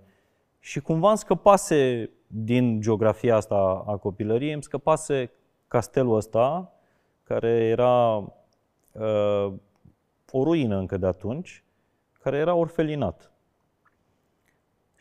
[0.59, 5.31] Și cumva îmi scăpase din geografia asta a copilăriei, îmi scăpase
[5.69, 6.73] castelul ăsta,
[7.23, 8.17] care era
[8.93, 9.53] uh,
[10.31, 11.65] o ruină încă de atunci,
[12.23, 13.33] care era orfelinat.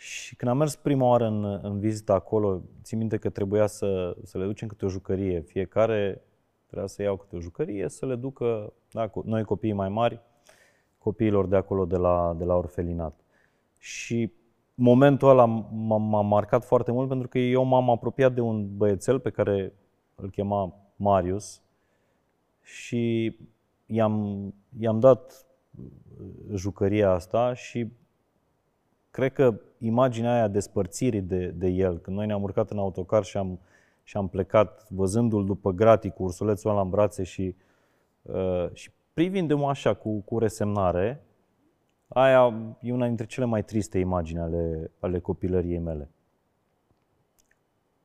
[0.03, 4.17] Și când am mers prima oară în, în vizită acolo, țin minte că trebuia să,
[4.23, 6.21] să le ducem câte o jucărie fiecare,
[6.73, 10.21] Trebuia să iau câte o jucărie, să le ducă, da, noi copiii mai mari,
[10.97, 13.19] copiilor de acolo, de la, de la orfelinat.
[13.79, 14.31] Și
[14.75, 19.29] momentul ăla m-a marcat foarte mult pentru că eu m-am apropiat de un băiețel pe
[19.29, 19.73] care
[20.15, 21.61] îl chema Marius
[22.61, 23.35] și
[23.85, 25.45] i-am, i-am dat
[26.53, 27.87] jucăria asta și
[29.13, 33.37] cred că imaginea aia despărțirii de, de el, când noi ne-am urcat în autocar și
[33.37, 33.59] am,
[34.03, 37.55] și am plecat văzându-l după gratii cu ursulețul ăla în brațe și,
[38.21, 41.23] uh, și privindu-mă așa cu, cu resemnare,
[42.07, 46.09] aia e una dintre cele mai triste imagini ale, ale copilăriei mele.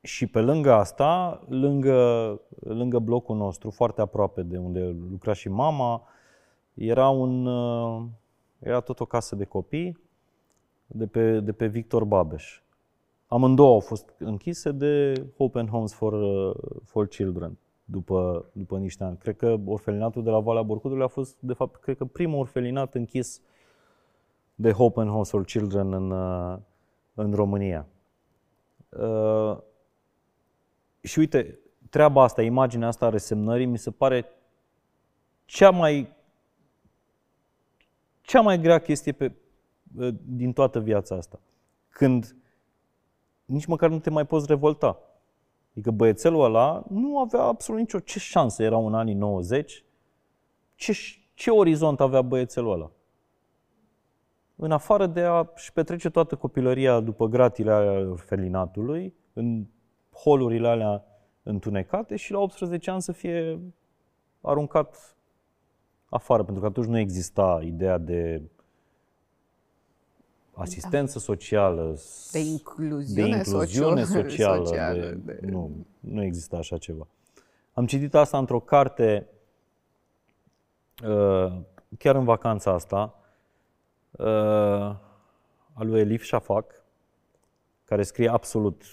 [0.01, 6.03] Și pe lângă asta, lângă, lângă blocul nostru, foarte aproape de unde lucra și mama,
[6.73, 8.03] era, un, uh,
[8.59, 10.07] era tot o casă de copii
[10.91, 12.61] de pe, de pe Victor Babeș.
[13.27, 19.17] Amândouă au fost închise de Open Homes for, uh, for Children după, după niște ani.
[19.17, 22.95] Cred că orfelinatul de la Valea Borcutului a fost, de fapt, cred că primul orfelinat
[22.95, 23.41] închis
[24.55, 26.57] de Hope and House for Children în, uh,
[27.13, 27.85] în România.
[28.89, 29.57] Uh,
[31.01, 31.59] și uite,
[31.89, 34.25] treaba asta, imaginea asta a resemnării, mi se pare
[35.45, 36.15] cea mai,
[38.21, 39.48] cea mai grea chestie pe, uh,
[40.25, 41.39] din toată viața asta.
[41.89, 42.35] Când
[43.45, 44.99] nici măcar nu te mai poți revolta.
[45.71, 47.99] Adică băiețelul ăla nu avea absolut nicio...
[47.99, 49.83] Ce șansă era în anii 90?
[50.75, 50.93] Ce,
[51.33, 52.91] ce orizont avea băiețelul ăla?
[54.55, 59.65] În afară de a-și petrece toată copilăria după gratile alea orfelinatului, în
[60.13, 61.05] holurile alea
[61.43, 63.59] întunecate și la 18 ani să fie
[64.41, 65.17] aruncat
[66.09, 68.41] afară, pentru că atunci nu exista ideea de
[70.59, 71.23] asistență da.
[71.23, 71.99] socială,
[72.31, 74.65] de incluziune, de incluziune socială.
[74.65, 75.51] socială de, de...
[75.51, 77.07] Nu, nu exista așa ceva.
[77.73, 79.27] Am citit asta într-o carte
[81.03, 81.61] uh,
[81.97, 83.19] chiar în vacanța asta,
[84.11, 84.95] uh,
[85.73, 86.83] al lui Elif Shafak,
[87.85, 88.83] care scrie absolut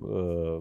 [0.00, 0.60] uh,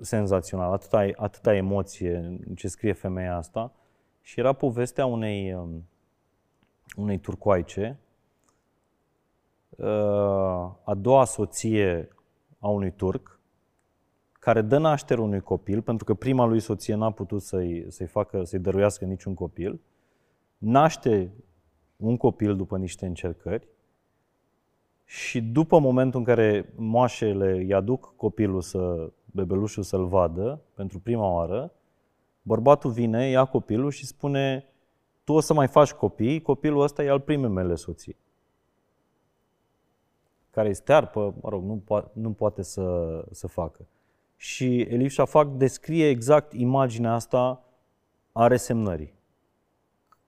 [0.00, 3.72] senzațional, atâta, atâta emoție în ce scrie femeia asta.
[4.20, 5.88] Și era povestea unei, um,
[6.96, 7.98] unei turcoaice
[10.84, 12.08] a doua soție
[12.58, 13.40] a unui turc,
[14.32, 18.44] care dă naștere unui copil, pentru că prima lui soție n-a putut să-i, să-i facă,
[18.44, 19.80] să-i dăruiască niciun copil,
[20.58, 21.30] naște
[21.96, 23.68] un copil după niște încercări
[25.04, 31.32] și după momentul în care moașele îi aduc copilul să, bebelușul să-l vadă pentru prima
[31.32, 31.72] oară,
[32.42, 34.64] bărbatul vine, ia copilul și spune
[35.24, 38.16] tu o să mai faci copii, copilul ăsta e al primei mele soții
[40.56, 43.86] care este stearpă, mă rog, nu, po- nu poate să, să facă.
[44.36, 47.64] Și Elif Shafak descrie exact imaginea asta
[48.32, 49.14] a resemnării.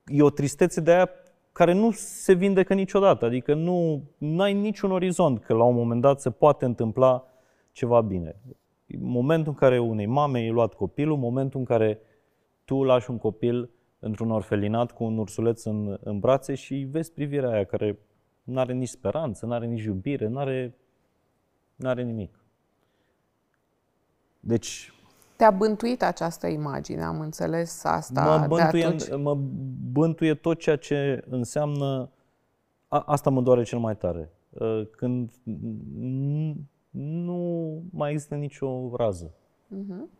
[0.05, 1.09] E o tristețe de aia
[1.51, 4.03] care nu se vindecă niciodată, adică nu
[4.37, 7.27] ai niciun orizont că la un moment dat se poate întâmpla
[7.71, 8.35] ceva bine.
[8.99, 11.99] Momentul în care unei mame i luat copilul, momentul în care
[12.65, 13.69] tu lași un copil
[13.99, 17.99] într-un orfelinat cu un ursuleț în, în brațe și vezi privirea aia care
[18.49, 20.75] nu are nici speranță, nu are nici iubire, nu are,
[21.83, 22.39] are nimic.
[24.39, 24.93] Deci...
[25.35, 29.21] Te-a bântuit această imagine, am înțeles asta mă bântuie, de atunci?
[29.21, 29.37] Mă
[29.91, 32.09] bântuie tot ceea ce înseamnă...
[32.87, 34.31] A, asta mă doare cel mai tare.
[34.59, 35.31] Ă, când
[36.91, 39.33] nu mai există nicio rază.
[39.67, 40.17] Uh-huh.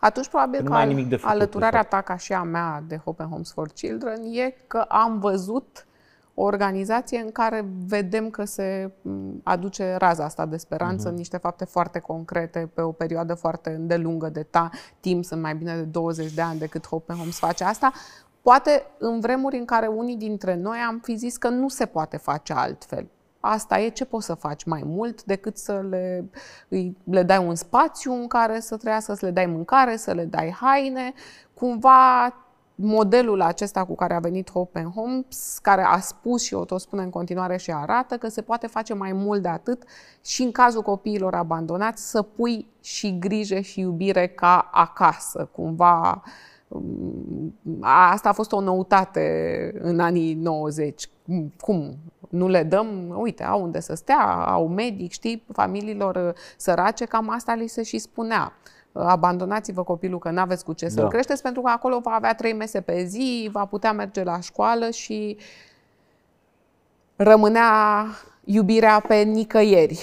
[0.00, 3.68] Atunci, probabil că al, alăturarea ta, ca și a mea, de Hope and Homes for
[3.68, 5.86] Children, e că am văzut
[6.34, 8.90] o organizație în care vedem că se
[9.42, 11.10] aduce raza asta de speranță uh-huh.
[11.10, 14.70] în niște fapte foarte concrete pe o perioadă foarte îndelungă de ta,
[15.00, 17.92] timp, sunt mai bine de 20 de ani decât Hope Homes face asta.
[18.42, 22.16] Poate în vremuri în care unii dintre noi am fi zis că nu se poate
[22.16, 23.08] face altfel.
[23.40, 26.30] Asta e ce poți să faci mai mult decât să le,
[26.68, 30.24] îi, le dai un spațiu în care să trăiască, să le dai mâncare, să le
[30.24, 31.12] dai haine.
[31.54, 32.34] Cumva
[32.82, 36.80] modelul acesta cu care a venit Hope and Homes, care a spus și o tot
[36.80, 39.82] spune în continuare și arată că se poate face mai mult de atât
[40.24, 46.22] și în cazul copiilor abandonați să pui și grijă și iubire ca acasă, cumva
[46.68, 51.10] um, Asta a fost o noutate în anii 90.
[51.60, 51.96] Cum?
[52.28, 57.54] Nu le dăm, uite, au unde să stea, au medic, știi, familiilor sărace, cam asta
[57.54, 58.52] li se și spunea
[58.92, 61.08] abandonați-vă copilul că nu aveți cu ce să-l da.
[61.08, 64.90] creșteți, pentru că acolo va avea trei mese pe zi, va putea merge la școală
[64.90, 65.36] și
[67.16, 68.06] rămânea
[68.44, 70.00] iubirea pe nicăieri.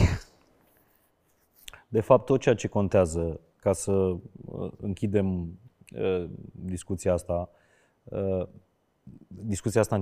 [1.87, 5.59] De fapt, tot ceea ce contează ca să uh, închidem
[5.95, 7.49] uh, discuția asta.
[8.03, 8.47] Uh,
[9.27, 10.01] discuția asta,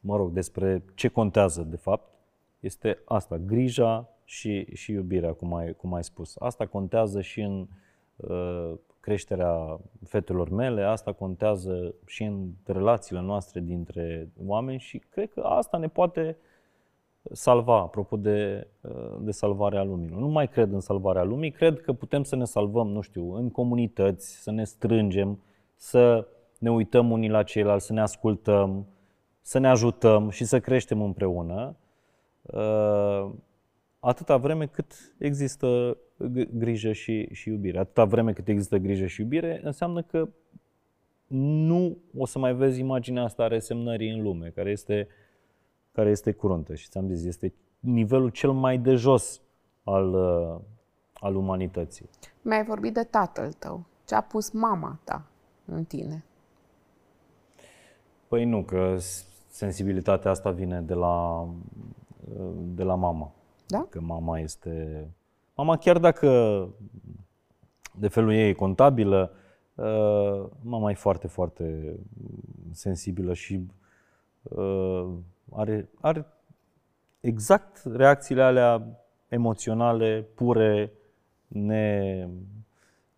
[0.00, 2.12] mă rog, despre ce contează de fapt,
[2.60, 6.36] este asta, grija și, și iubirea, cum ai, cum ai spus.
[6.38, 7.66] Asta contează și în uh,
[9.00, 15.76] creșterea fetelor mele, asta contează și în relațiile noastre dintre oameni și cred că asta
[15.76, 16.36] ne poate
[17.32, 18.66] salva, apropo de,
[19.20, 20.08] de salvarea lumii.
[20.08, 23.50] Nu mai cred în salvarea lumii, cred că putem să ne salvăm, nu știu, în
[23.50, 25.42] comunități, să ne strângem,
[25.76, 26.26] să
[26.58, 28.86] ne uităm unii la ceilalți, să ne ascultăm,
[29.40, 31.76] să ne ajutăm și să creștem împreună,
[32.42, 33.30] uh,
[34.04, 35.96] atâta vreme cât există
[36.50, 37.78] grijă și, și iubire.
[37.78, 40.28] Atâta vreme cât există grijă și iubire, înseamnă că
[41.36, 45.08] nu o să mai vezi imaginea asta a resemnării în lume, care este,
[45.92, 46.74] care este curuntă.
[46.74, 49.40] Și ți-am zis, este nivelul cel mai de jos
[49.84, 50.60] al, uh,
[51.12, 52.08] al umanității.
[52.42, 53.84] Mi-ai vorbit de tatăl tău.
[54.06, 55.26] Ce a pus mama ta
[55.64, 56.24] în tine?
[58.28, 58.96] Păi nu, că
[59.48, 61.48] sensibilitatea asta vine de la,
[62.74, 63.32] de la mama.
[63.66, 63.86] Da?
[63.90, 65.08] Că mama este...
[65.54, 66.28] Mama, chiar dacă
[67.98, 69.32] de felul ei e contabilă,
[69.74, 71.96] uh, mama e foarte, foarte
[72.72, 73.66] sensibilă și
[74.42, 75.08] uh,
[75.52, 76.26] are, are
[77.20, 78.86] exact reacțiile alea
[79.28, 80.92] emoționale, pure,
[81.48, 82.28] ne,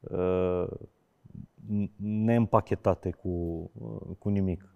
[0.01, 0.67] uh,
[1.97, 3.71] neîmpachetate cu,
[4.19, 4.69] cu nimic.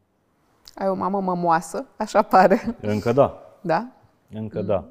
[0.74, 2.76] Ai o mamă mămoasă, așa pare.
[2.80, 3.42] Încă da.
[3.60, 3.92] Da?
[4.30, 4.66] Încă mm.
[4.66, 4.88] da.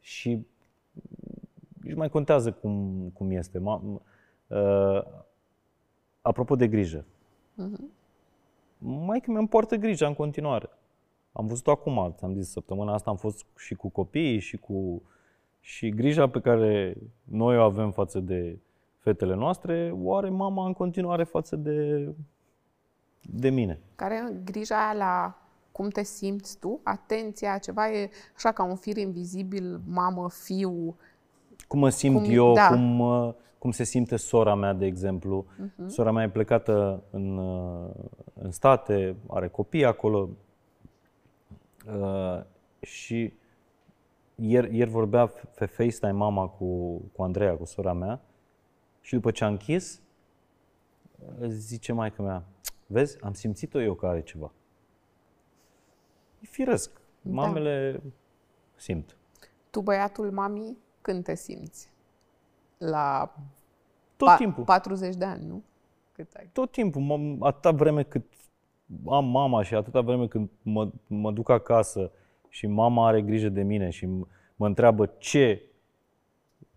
[0.00, 0.46] Și
[1.82, 3.58] nici mai contează cum, cum este.
[3.58, 3.82] Ma,
[4.46, 5.02] uh,
[6.22, 7.04] apropo de grijă.
[7.56, 7.98] Mm-hmm.
[8.78, 10.68] Mai că mi-am poartă grija în continuare.
[11.32, 15.02] Am văzut-o acum, am zis, săptămâna asta am fost și cu copiii și cu
[15.60, 18.58] și grija pe care noi o avem față de
[18.98, 22.08] fetele noastre, o are mama în continuare față de
[23.20, 23.80] de mine.
[23.94, 25.39] Care grija aia la
[25.72, 30.96] cum te simți tu, atenția, ceva e așa ca un fir invizibil, mamă, fiu.
[31.68, 32.68] Cum mă simt cum, eu, da.
[32.68, 33.02] cum,
[33.58, 35.46] cum se simte sora mea, de exemplu.
[35.46, 35.86] Uh-huh.
[35.86, 37.38] Sora mea e plecată în,
[38.34, 40.28] în state, are copii acolo
[41.86, 42.42] uh,
[42.80, 43.32] și
[44.34, 45.26] ieri, ieri vorbea
[45.58, 48.20] pe FaceTime mama cu, cu Andreea, cu sora mea
[49.00, 50.00] și după ce a închis,
[51.48, 52.44] zice maica mea,
[52.92, 54.52] Vezi, am simțit-o eu că are ceva.
[56.40, 56.90] E firesc.
[57.20, 57.30] Da.
[57.32, 58.10] Mamele da.
[58.76, 59.16] simt.
[59.70, 61.90] Tu, băiatul mamii, când te simți?
[62.78, 63.34] La
[64.16, 64.64] Tot pa- timpul.
[64.64, 65.62] 40 de ani, nu?
[66.12, 66.48] Cât ai?
[66.52, 67.36] Tot timpul.
[67.40, 68.24] Atâta vreme cât
[69.08, 72.10] am mama și atâta vreme când mă, mă duc acasă
[72.48, 74.06] și mama are grijă de mine și
[74.56, 75.62] mă întreabă ce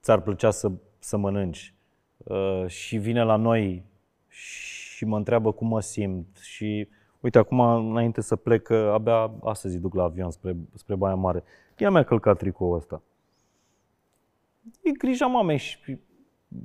[0.02, 1.74] ți-ar plăcea să, să mănânci
[2.18, 3.84] uh, și vine la noi
[4.28, 6.88] și și mă întreabă cum mă simt și
[7.24, 11.44] uite, acum înainte să plec, abia astăzi duc la avion spre, spre Baia Mare.
[11.78, 13.02] Ea mi-a călcat tricoul ăsta.
[14.82, 15.98] E grija mamei și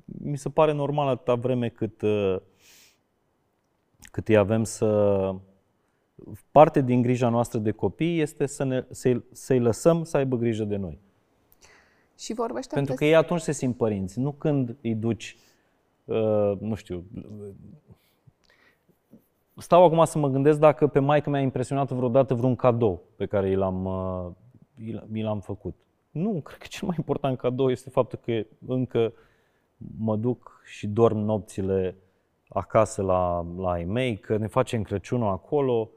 [0.05, 2.03] mi se pare normal atâta vreme cât,
[4.11, 5.35] cât îi avem să...
[6.51, 10.65] Parte din grija noastră de copii este să ne, să-i, să-i lăsăm să aibă grijă
[10.65, 10.99] de noi.
[12.19, 15.37] Și vorbește Pentru că ei atunci se simt părinți, nu când îi duci,
[16.05, 17.05] uh, nu știu,
[19.59, 23.51] stau acum să mă gândesc dacă pe maică mi-a impresionat vreodată vreun cadou pe care
[23.51, 25.75] i l-am, uh, i l-am făcut.
[26.11, 29.13] Nu, cred că cel mai important cadou este faptul că încă
[29.99, 31.97] mă duc și dorm nopțile
[32.49, 35.91] acasă la, la ai mei, că ne facem Crăciunul acolo.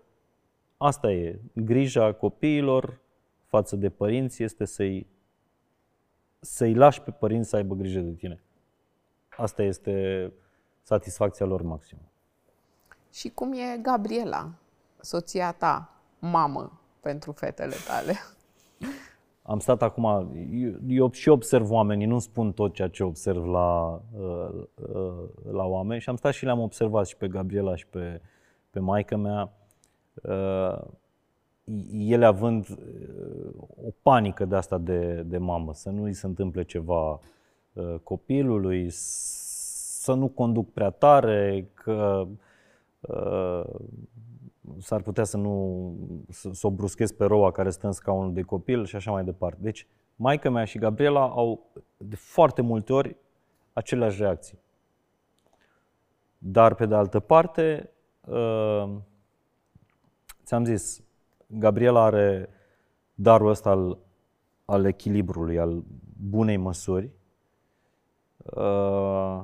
[0.78, 1.39] Asta e.
[1.53, 2.99] Grija copiilor
[3.45, 5.07] față de părinți este să-i,
[6.39, 8.43] să-i lași pe părinți să aibă grijă de tine.
[9.38, 10.34] Asta este
[10.82, 12.11] satisfacția lor maximă.
[13.12, 14.49] Și cum e Gabriela,
[14.99, 15.89] soția ta,
[16.20, 18.14] mamă pentru fetele tale?
[19.41, 20.05] Am stat acum,
[20.51, 25.64] eu, eu și observ oamenii, nu spun tot ceea ce observ la, uh, uh, la
[25.66, 28.22] oameni și am stat și le-am observat și pe Gabriela și pe,
[28.70, 29.51] pe maica mea,
[30.14, 30.82] uh,
[31.93, 32.68] ele având
[33.86, 37.20] o panică de asta de, de mamă, să nu îi se întâmple ceva
[38.03, 42.38] copilului, să nu conduc prea tare, că Uh,
[44.78, 45.95] s-ar putea să nu
[46.30, 49.24] să, să o bruschez pe roa care stă în scaunul de copil și așa mai
[49.24, 49.58] departe.
[49.62, 53.18] Deci, maica mea și Gabriela au de foarte multe ori
[53.74, 54.60] aceleași reacții.
[56.38, 57.89] Dar, pe de altă parte,
[58.26, 58.91] uh,
[60.43, 61.04] ți-am zis,
[61.47, 62.49] Gabriela are
[63.14, 63.97] darul ăsta al,
[64.66, 65.84] al echilibrului, al
[66.30, 67.10] bunei măsuri.
[68.38, 69.43] Uh,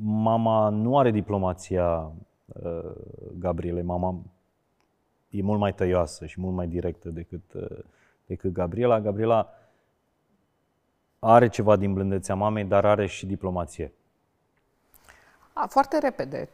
[0.00, 2.12] mama nu are diplomația uh,
[3.38, 3.82] Gabrielei.
[3.82, 4.14] Mama
[5.30, 7.78] e mult mai tăioasă și mult mai directă decât, uh,
[8.26, 9.00] decât Gabriela.
[9.00, 9.48] Gabriela
[11.18, 13.92] are ceva din blândețea mamei, dar are și diplomație.
[15.52, 16.48] A, foarte repede.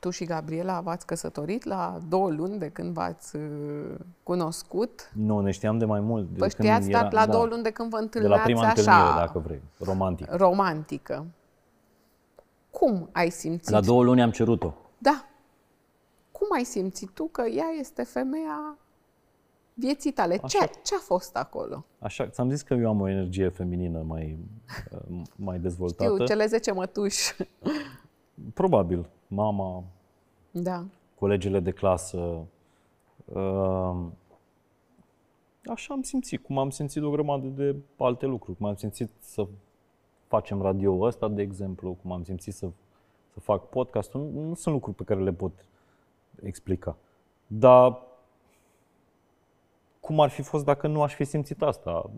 [0.00, 5.10] Tu și Gabriela v-ați căsătorit la două luni de când v-ați uh, cunoscut.
[5.14, 6.22] Nu, ne știam de mai mult.
[6.28, 8.36] De Păi când știați, era- dar la da, două luni de când vă De întâlneați
[8.38, 10.30] la prima așa întâlnire, dacă vrei, romantic.
[10.30, 11.26] romantică.
[12.70, 13.70] Cum ai simțit?
[13.70, 14.74] La două luni am cerut-o.
[14.98, 15.24] Da.
[16.52, 18.78] Cum ai simțit tu că ea este femeia
[19.74, 20.36] vieții tale?
[20.36, 20.66] Ce, Așa.
[20.66, 21.84] ce a fost acolo?
[21.98, 24.38] Așa, ți-am zis că eu am o energie feminină mai,
[25.10, 26.12] uh, mai dezvoltată.
[26.12, 27.34] Știu, cele 10 mătuși.
[28.54, 29.08] Probabil.
[29.26, 29.84] Mama,
[30.50, 30.84] Da.
[31.18, 32.18] colegele de clasă.
[33.24, 33.96] uh,
[35.66, 38.56] Așa am simțit, cum am simțit o grămadă de alte lucruri.
[38.56, 39.46] Cum am simțit să
[40.26, 42.68] facem radio ăsta, de exemplu, cum am simțit să,
[43.32, 44.20] să fac podcastul.
[44.20, 45.52] Nu, nu sunt lucruri pe care le pot
[46.42, 46.96] explica.
[47.46, 47.98] Dar
[50.00, 52.10] cum ar fi fost dacă nu aș fi simțit asta?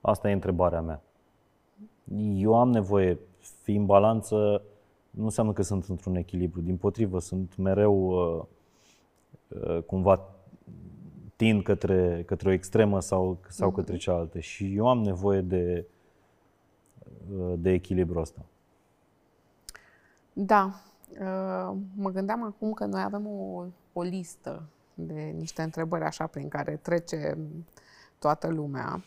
[0.00, 1.02] Asta e întrebarea mea.
[2.34, 3.18] Eu am nevoie,
[3.62, 4.62] fi în balanță,
[5.10, 6.60] nu înseamnă că sunt într-un echilibru.
[6.60, 8.44] Din potrivă, sunt mereu uh,
[9.48, 10.28] uh, cumva
[11.36, 14.38] tind către, către o extremă sau, sau către cealaltă.
[14.38, 15.86] Și eu am nevoie de,
[17.38, 18.44] uh, de echilibru ăsta.
[20.32, 20.82] Da.
[21.10, 26.48] Uh, Mă gândeam acum că noi avem o, o listă de niște întrebări așa prin
[26.48, 27.38] care trece
[28.18, 29.04] toată lumea.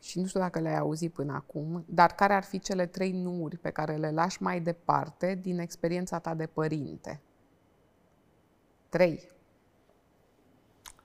[0.00, 3.56] Și nu știu dacă le-ai auzit până acum, dar care ar fi cele trei nuuri
[3.56, 7.20] pe care le lași mai departe din experiența ta de părinte?
[8.88, 9.28] Trei.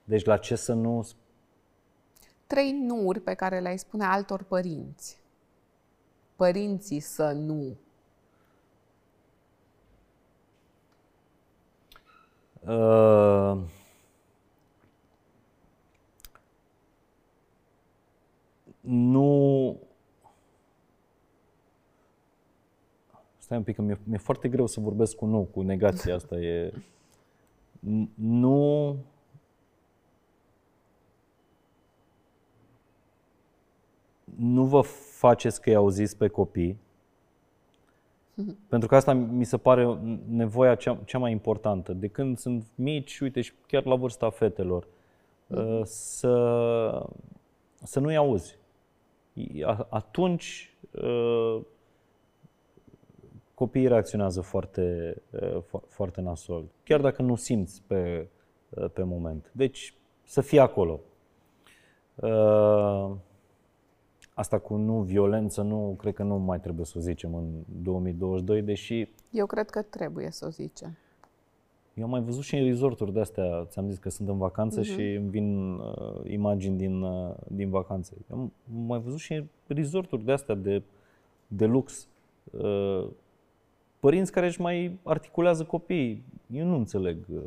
[0.04, 1.08] Deci la ce să nu
[2.48, 5.22] Trei nuuri pe care le-ai spune altor părinți.
[6.36, 7.78] Părinții să nu.
[12.68, 13.58] Uh,
[18.82, 19.78] nu...
[23.38, 26.36] Stai un pic, că mi-e, mi-e foarte greu să vorbesc cu nu, cu negația asta.
[26.36, 26.74] E...
[27.80, 28.96] N- Nu...
[34.36, 34.82] Nu vă
[35.18, 36.80] faceți că i-au zis pe copii,
[38.68, 39.98] pentru că asta mi se pare
[40.30, 41.94] nevoia cea, cea mai importantă.
[41.94, 44.88] De când sunt mici, uite, și chiar la vârsta fetelor,
[45.48, 47.08] uh, să,
[47.84, 48.58] să nu-i auzi.
[49.34, 51.62] I- a- Atunci uh,
[53.54, 56.66] copiii reacționează foarte, uh, fo- foarte nasol.
[56.84, 58.28] Chiar dacă nu simți pe,
[58.70, 59.50] uh, pe moment.
[59.54, 61.00] Deci să fii acolo.
[64.40, 67.46] Uh, Asta cu nu violență, nu, cred că nu mai trebuie să o zicem în
[67.82, 70.98] 2022, deși Eu cred că trebuie să o zicem.
[71.94, 74.82] eu am mai văzut și în resorturi de astea, ți-am zis că sunt în vacanță
[74.82, 78.14] și îmi vin uh, imagini din, uh, din vacanțe.
[78.32, 78.52] Eu am
[78.86, 80.84] mai văzut și în resorturi de astea de,
[81.48, 82.08] de lux.
[82.52, 83.08] Uh,
[84.00, 86.24] părinți care își mai articulează copiii.
[86.52, 87.42] Eu nu înțeleg uh,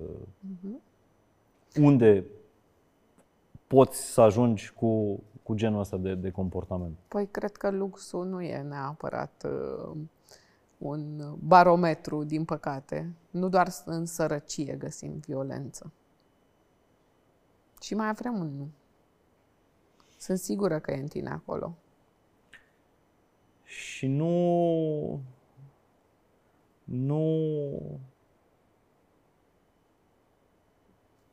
[1.80, 2.24] unde
[3.66, 6.96] poți să ajungi cu, cu genul ăsta de, de comportament.
[7.08, 9.96] Păi cred că luxul nu e neapărat uh,
[10.78, 13.12] un barometru, din păcate.
[13.30, 15.92] Nu doar în sărăcie găsim violență.
[17.80, 18.68] Și mai avem un nu.
[20.18, 21.76] Sunt sigură că e în tine acolo.
[23.64, 25.20] Și nu...
[26.84, 28.00] Nu...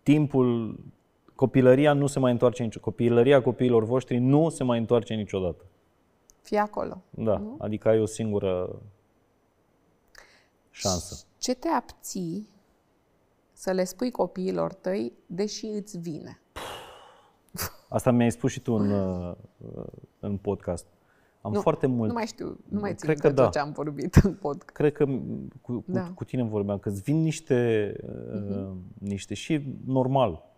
[0.04, 0.80] Timpul...
[1.40, 2.90] Copilăria nu se mai întoarce niciodată.
[2.90, 5.66] Copilăria copiilor voștri nu se mai întoarce niciodată.
[6.42, 7.02] Fii acolo.
[7.10, 8.82] Da, adică ai o singură
[10.70, 11.26] șansă.
[11.38, 12.50] Ce te abții
[13.54, 16.40] să le spui copiilor tăi, deși îți vine?
[17.90, 19.36] Asta mi-ai spus și tu în, uh,
[20.20, 20.86] în podcast.
[21.42, 22.08] Am Nu, foarte mult...
[22.08, 23.44] Nu mai știu, nu mai țin Cred minte că da.
[23.44, 24.70] tot ce am vorbit în podcast.
[24.70, 25.22] Cred că cu,
[25.62, 26.12] cu, Da.
[26.16, 27.94] cu tine vorbeam, că îți vin niște,
[28.34, 30.49] uh, niște și normal,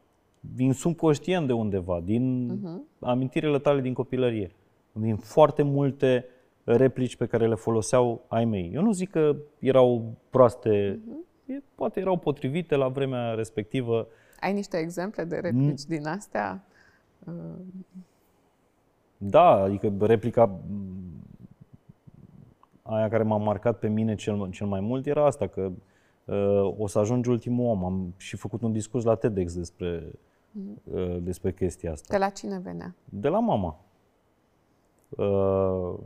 [0.42, 2.52] vin subconștient de undeva, din
[3.00, 4.52] amintirile tale din copilărie.
[4.92, 6.26] Din foarte multe
[6.64, 8.72] replici pe care le foloseau ai mei.
[8.74, 11.00] Eu nu zic că erau proaste,
[11.46, 14.08] e, poate erau potrivite la vremea respectivă.
[14.40, 16.64] Ai niște exemple de replici din astea?
[19.18, 20.60] Da, adică replica m,
[22.82, 25.72] aia care m-a marcat pe mine cel, cel mai mult era asta, că
[26.26, 27.86] uh, o să ajungi ultimul om.
[27.86, 30.12] Am și făcut un discurs la TEDx despre, uh,
[31.20, 32.08] despre chestia asta.
[32.10, 32.96] De la cine venea?
[33.06, 33.80] De la mama.
[35.10, 36.00] Uh,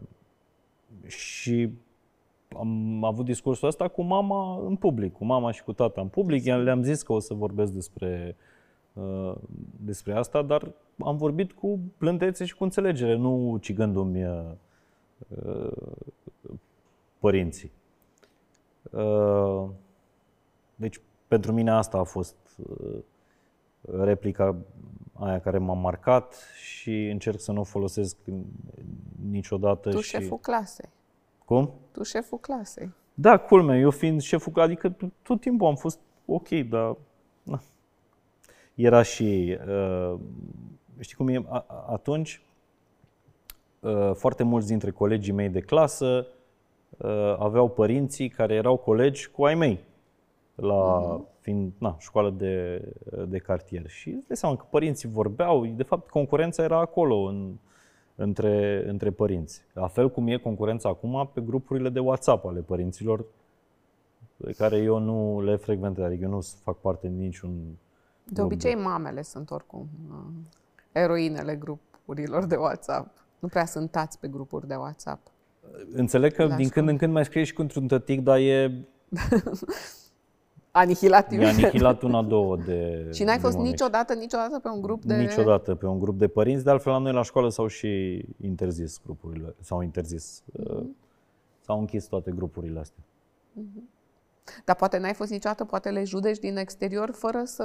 [1.08, 1.70] și
[2.58, 6.46] am avut discursul ăsta cu mama în public, cu mama și cu tata în public.
[6.46, 8.36] Le-am zis că o să vorbesc despre,
[8.93, 9.36] uh,
[9.80, 14.52] despre asta, dar am vorbit cu plântețe și cu înțelegere, nu cigându-mi uh,
[17.20, 17.72] părinții.
[18.91, 19.70] Uh,
[20.76, 22.96] deci, pentru mine asta a fost uh,
[23.92, 24.56] replica
[25.14, 28.18] aia care m-a marcat și încerc să nu o folosesc
[29.30, 29.90] niciodată.
[29.90, 30.10] Tu și...
[30.10, 30.90] șeful clasei.
[31.46, 31.74] Cum?
[31.92, 32.94] Tu șeful clasei.
[33.14, 36.96] Da, culmea, eu fiind șeful, adică tot timpul am fost ok, dar
[37.44, 37.62] na.
[38.76, 40.20] era și, uh,
[41.00, 41.46] știi cum e,
[41.88, 42.42] atunci
[43.80, 46.28] uh, foarte mulți dintre colegii mei de clasă
[46.98, 49.84] uh, aveau părinții care erau colegi cu ai mei
[50.56, 51.35] la uh-huh.
[51.46, 52.82] Fiind na, școală de,
[53.28, 53.88] de cartier.
[53.88, 57.54] Și îți dai seama că părinții vorbeau, de fapt concurența era acolo în,
[58.16, 59.62] între, între părinți.
[59.74, 63.26] La fel cum e concurența acum pe grupurile de WhatsApp ale părinților,
[64.38, 67.78] pe care eu nu le frecventez, adică eu nu fac parte din niciun
[68.24, 68.82] De obicei, de...
[68.82, 70.18] mamele sunt oricum uh,
[70.91, 73.12] eroinele grupurilor de WhatsApp.
[73.39, 75.28] Nu prea sunt tați pe grupuri de WhatsApp.
[75.91, 78.72] Înțeleg că din când în când mai scrie și cu un tătic, dar e...
[80.76, 81.32] Anihilat.
[81.32, 85.15] E anihilat una, două de Și n-ai fost niciodată, niciodată pe un grup de...
[85.15, 88.99] Niciodată pe un grup de părinți, de altfel la noi la școală s-au și interzis
[89.03, 90.84] grupurile, s-au interzis, mm-hmm.
[91.61, 93.03] s-au închis toate grupurile astea.
[93.59, 93.93] Mm-hmm.
[94.65, 97.63] Dar poate n-ai fost niciodată, poate le judeci din exterior fără să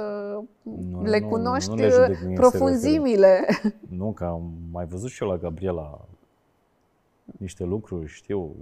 [0.61, 3.47] nu, le cunoști nu, nu le profunzimile.
[3.97, 6.05] Nu, că am mai văzut și eu la Gabriela
[7.37, 8.55] niște lucruri, știu.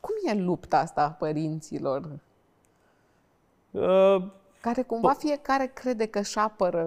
[0.00, 2.18] Cum e lupta asta a părinților?
[3.70, 4.22] Uh,
[4.60, 6.82] care cumva fiecare crede că își apără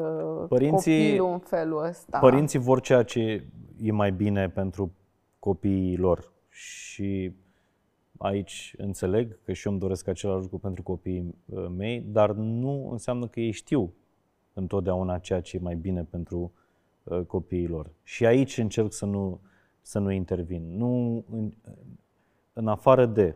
[0.49, 2.19] părinții, copilul în felul ăsta.
[2.19, 3.47] Părinții vor ceea ce
[3.81, 4.91] e mai bine pentru
[5.39, 6.31] copiii lor.
[6.49, 7.31] Și
[8.17, 12.89] aici înțeleg că și eu îmi doresc același lucru pentru copiii uh, mei, dar nu
[12.91, 13.93] înseamnă că ei știu
[14.53, 16.51] întotdeauna ceea ce e mai bine pentru
[17.03, 17.89] uh, copiii lor.
[18.03, 19.39] Și aici încerc să nu,
[19.81, 20.77] să nu intervin.
[20.77, 21.51] Nu, în,
[22.53, 23.36] în afară de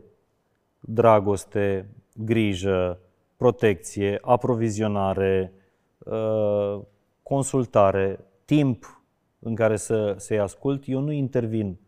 [0.80, 3.00] dragoste, grijă,
[3.38, 5.52] protecție, aprovizionare,
[5.98, 6.80] uh,
[7.22, 9.02] consultare, timp
[9.38, 11.78] în care să, să-i ascult, eu nu intervin.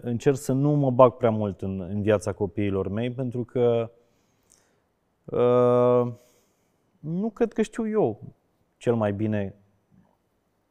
[0.00, 3.90] Încerc să nu mă bag prea mult în, în viața copiilor mei, pentru că
[5.24, 6.12] uh,
[6.98, 8.34] nu cred că știu eu
[8.76, 9.54] cel mai bine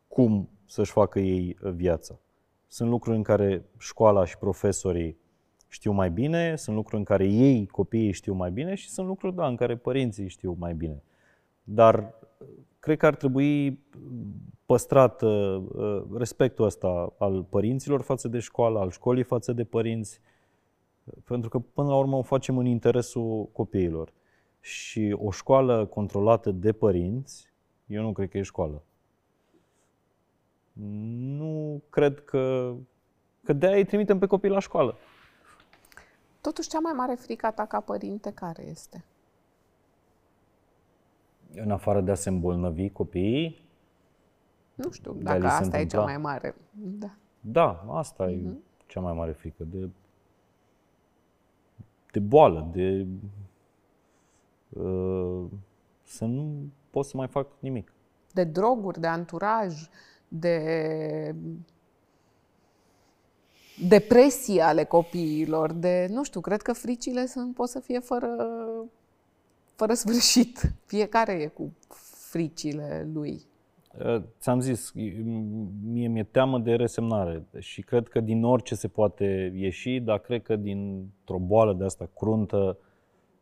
[0.08, 2.20] cum să-și facă ei viața.
[2.68, 5.18] Sunt lucruri în care școala și profesorii
[5.76, 9.36] știu mai bine, sunt lucruri în care ei, copiii, știu mai bine și sunt lucruri,
[9.36, 11.04] da, în care părinții știu mai bine.
[11.64, 12.14] Dar
[12.80, 13.80] cred că ar trebui
[14.66, 20.20] păstrat uh, uh, respectul ăsta al părinților față de școală, al școlii față de părinți,
[21.24, 24.14] pentru că până la urmă o facem în interesul copiilor.
[24.60, 27.54] Și o școală controlată de părinți,
[27.86, 28.84] eu nu cred că e școală.
[31.38, 32.74] Nu cred că...
[33.44, 34.98] Că de-aia îi trimitem pe copii la școală.
[36.46, 39.06] Totuși, cea mai mare frică a ta ca părinte care este?
[41.54, 43.64] În afară de a se îmbolnăvi copiii?
[44.76, 46.56] Nu știu, dacă asta e cea mai mare.
[46.72, 48.32] Da, da asta uh-huh.
[48.32, 48.64] e mhm.
[48.86, 49.64] cea mai mare frică.
[49.64, 49.90] De,
[52.12, 53.08] de boală, de
[54.70, 55.46] uh,
[56.04, 57.92] să nu pot să mai fac nimic.
[58.34, 59.90] De droguri, de anturaj,
[60.28, 61.36] de
[63.80, 68.36] depresii ale copiilor, de, nu știu, cred că fricile sunt, pot să fie fără,
[69.76, 70.62] fără sfârșit.
[70.86, 71.74] Fiecare e cu
[72.30, 73.42] fricile lui.
[74.00, 74.92] Uh, ți-am zis,
[75.84, 80.44] mie mi-e teamă de resemnare și cred că din orice se poate ieși, dar cred
[80.44, 82.78] că dintr-o boală de asta cruntă,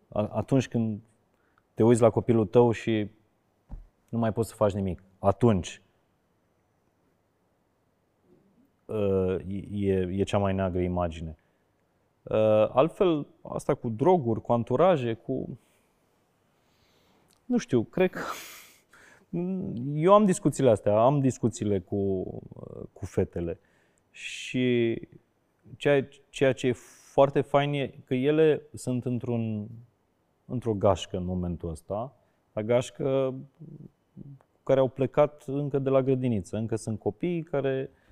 [0.10, 1.00] atunci când
[1.74, 3.10] te uiți la copilul tău și
[4.10, 5.84] nu mai poți să faci nimic, atunci
[8.73, 8.73] Uh,
[9.72, 11.38] e, e cea mai neagră imagine.
[12.24, 15.60] Uh, altfel, asta cu droguri, cu anturaje, cu...
[17.46, 18.20] Nu știu, cred că...
[19.96, 22.24] Eu am discuțiile astea, am discuțiile cu,
[22.94, 23.60] cu fetele
[24.12, 25.00] și
[25.78, 26.72] ceea, ceea ce e
[27.12, 29.68] foarte fain e că ele sunt într-un,
[30.46, 32.16] într-o gașcă în momentul ăsta,
[32.54, 33.34] la gașcă
[34.64, 36.58] care au plecat încă de la grădiniță.
[36.58, 38.03] Încă sunt copii care uh,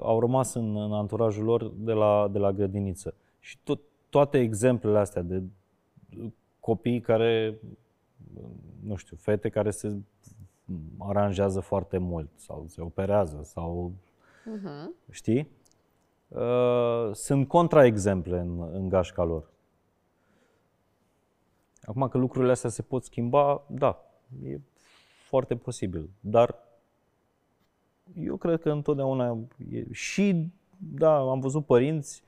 [0.00, 3.14] au rămas în, în anturajul lor de la, de la grădiniță.
[3.40, 5.42] Și tot, toate exemplele astea de
[6.60, 7.58] copii care,
[8.82, 9.96] nu știu, fete care se
[10.98, 13.92] aranjează foarte mult sau se operează sau,
[14.40, 15.10] uh-huh.
[15.10, 15.48] știi?
[16.34, 19.50] uh, sunt contraexemple în, în gașca lor.
[21.82, 24.04] Acum că lucrurile astea se pot schimba, da,
[24.44, 24.60] e
[25.28, 26.10] foarte posibil.
[26.20, 26.58] Dar
[28.18, 29.38] eu cred că întotdeauna
[29.70, 32.22] e, și, da, am văzut părinți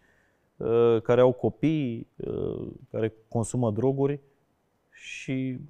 [0.57, 4.20] uh, care au copii, uh, care consumă droguri
[4.91, 5.61] și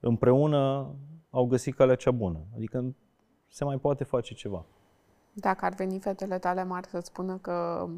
[0.00, 0.94] împreună
[1.30, 2.38] au găsit calea cea bună.
[2.56, 2.94] Adică
[3.48, 4.64] se mai poate face ceva.
[5.32, 7.88] Dacă ar veni fetele tale mari să spună că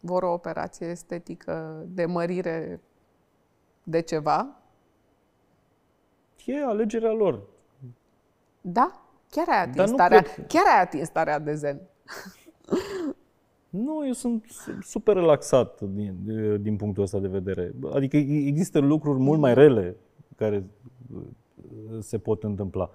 [0.00, 2.80] vor o operație estetică de mărire
[3.82, 4.56] de ceva?
[6.44, 7.42] E alegerea lor.
[8.60, 9.05] Da?
[9.30, 10.46] Chiar ai atins, starea, cred...
[10.46, 11.80] chiar ai atins starea de zen.
[13.68, 14.44] Nu, eu sunt
[14.80, 16.14] super relaxat din,
[16.62, 17.74] din punctul ăsta de vedere.
[17.92, 19.96] Adică există lucruri mult mai rele
[20.36, 20.64] care
[21.14, 21.22] uh,
[22.00, 22.90] se pot întâmpla.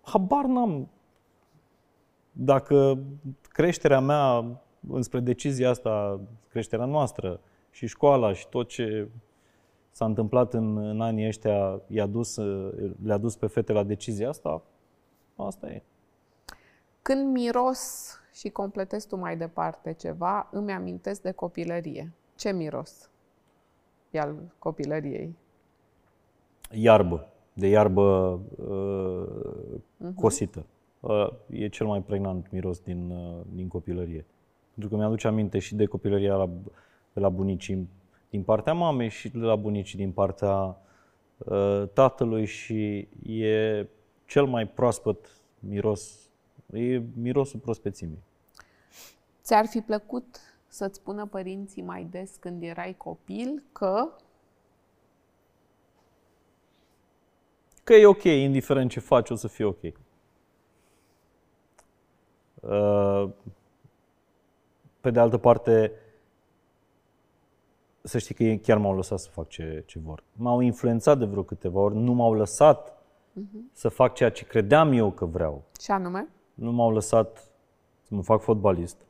[0.00, 0.88] Habar n-am
[2.32, 2.98] dacă
[3.48, 4.44] creșterea mea
[4.88, 7.40] înspre decizia asta, creșterea noastră
[7.70, 9.08] și școala și tot ce
[9.90, 12.36] s-a întâmplat în, în anii ăștia i-a dus,
[13.04, 14.62] le-a dus pe fete la decizia asta,
[15.36, 15.82] asta e.
[17.02, 22.12] Când miros și completez tu mai departe ceva, îmi amintesc de copilărie.
[22.36, 23.10] Ce miros
[24.10, 25.36] e al copilăriei?
[26.70, 29.26] Iarbă, de iarbă uh,
[30.04, 30.14] uh-huh.
[30.14, 30.66] cosită.
[31.00, 34.24] Uh, e cel mai pregnant miros din, uh, din copilărie.
[34.74, 36.50] Pentru că mi-aduce aminte și de copilăria la,
[37.12, 37.88] de la bunicii
[38.30, 40.76] din partea mamei și de la bunicii din partea
[41.38, 43.86] uh, tatălui și e
[44.26, 45.26] cel mai proaspăt
[45.58, 46.28] miros,
[46.72, 48.22] e mirosul prospețimii.
[49.42, 54.08] Ți-ar fi plăcut să-ți spună părinții mai des când erai copil că
[57.84, 59.82] că e ok, indiferent ce faci, o să fie ok.
[62.60, 63.30] Uh,
[65.00, 65.92] pe de altă parte,
[68.02, 70.22] să știi că ei chiar m-au lăsat să fac ce, ce vor.
[70.32, 73.03] M-au influențat de vreo câteva ori, nu m-au lăsat
[73.40, 73.72] uh-huh.
[73.72, 75.64] să fac ceea ce credeam eu că vreau.
[75.80, 76.28] Și anume?
[76.54, 77.48] Nu m-au lăsat
[78.02, 79.06] să mă fac fotbalist.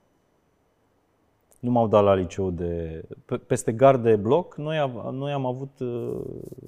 [1.61, 3.05] Nu m-au dat la liceu de...
[3.47, 5.79] Peste gard de bloc, noi, noi am avut...
[5.79, 6.20] Uh,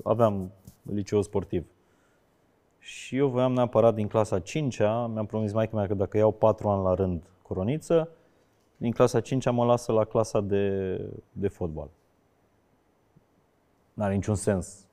[0.05, 0.51] aveam
[0.83, 1.67] liceu sportiv.
[2.79, 6.69] Și eu voiam neapărat din clasa 5-a, mi-am promis mai mea că dacă iau 4
[6.69, 8.09] ani la rând coroniță,
[8.77, 10.97] din clasa 5-a mă lasă la clasa de,
[11.33, 11.89] de fotbal.
[13.95, 14.87] N-are niciun sens.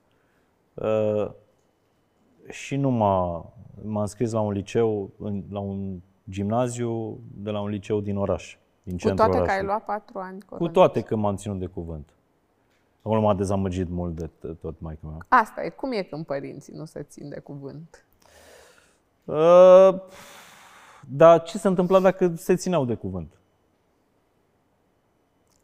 [2.45, 3.45] Uh, și nu m-a,
[3.81, 8.57] m-a înscris la un liceu, în, la un gimnaziu de la un liceu din oraș,
[8.83, 9.47] din Cu toate orașului.
[9.47, 10.55] că ai luat patru ani coroniță.
[10.57, 12.09] Cu toate că m-am ținut de cuvânt.
[13.01, 14.29] Acum m-a dezamăgit mult de
[14.61, 15.17] tot mai mea.
[15.27, 15.69] Asta e.
[15.69, 18.05] Cum e când părinții nu se țin de cuvânt?
[19.23, 20.01] Uh,
[21.07, 23.37] dar ce se întâmpla dacă se țineau de cuvânt?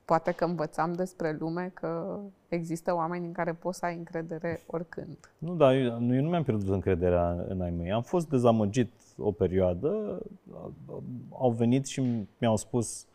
[0.10, 5.18] Poate că învățam despre lume că există oameni în care poți să ai încredere oricând.
[5.38, 7.92] Nu, dar eu, eu nu mi-am pierdut încrederea în ai mei.
[7.92, 10.22] Am fost dezamăgit o perioadă,
[11.30, 13.06] au venit și mi-au spus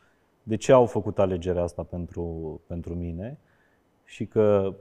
[0.43, 3.39] de ce au făcut alegerea asta pentru, pentru mine
[4.05, 4.75] și că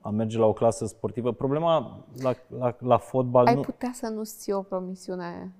[0.00, 1.32] a merge la o clasă sportivă.
[1.32, 3.60] Problema la, la, la fotbal Ai nu...
[3.60, 5.52] putea să nu ții o promisiune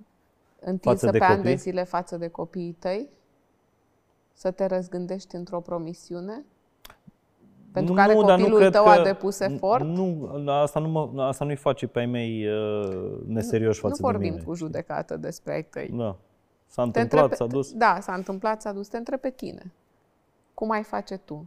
[0.60, 3.08] întinsă pe ani de zile față de copiii tăi?
[4.40, 6.44] Să te răzgândești într-o promisiune?
[7.72, 9.84] Pentru nu, care nu, copilul nu tău a depus efort?
[9.84, 14.16] Nu, asta, nu mă, asta nu-i face pe ai mei uh, neserioși față nu de
[14.16, 14.28] mine.
[14.28, 15.88] Nu vorbim cu judecată despre ai tăi.
[15.88, 16.16] Da.
[16.66, 17.72] S-a întâmplat, s-a dus.
[17.72, 18.88] Da, s-a întâmplat, s-a dus.
[18.88, 19.72] Te întreb pe tine.
[20.54, 21.46] Cum ai face tu?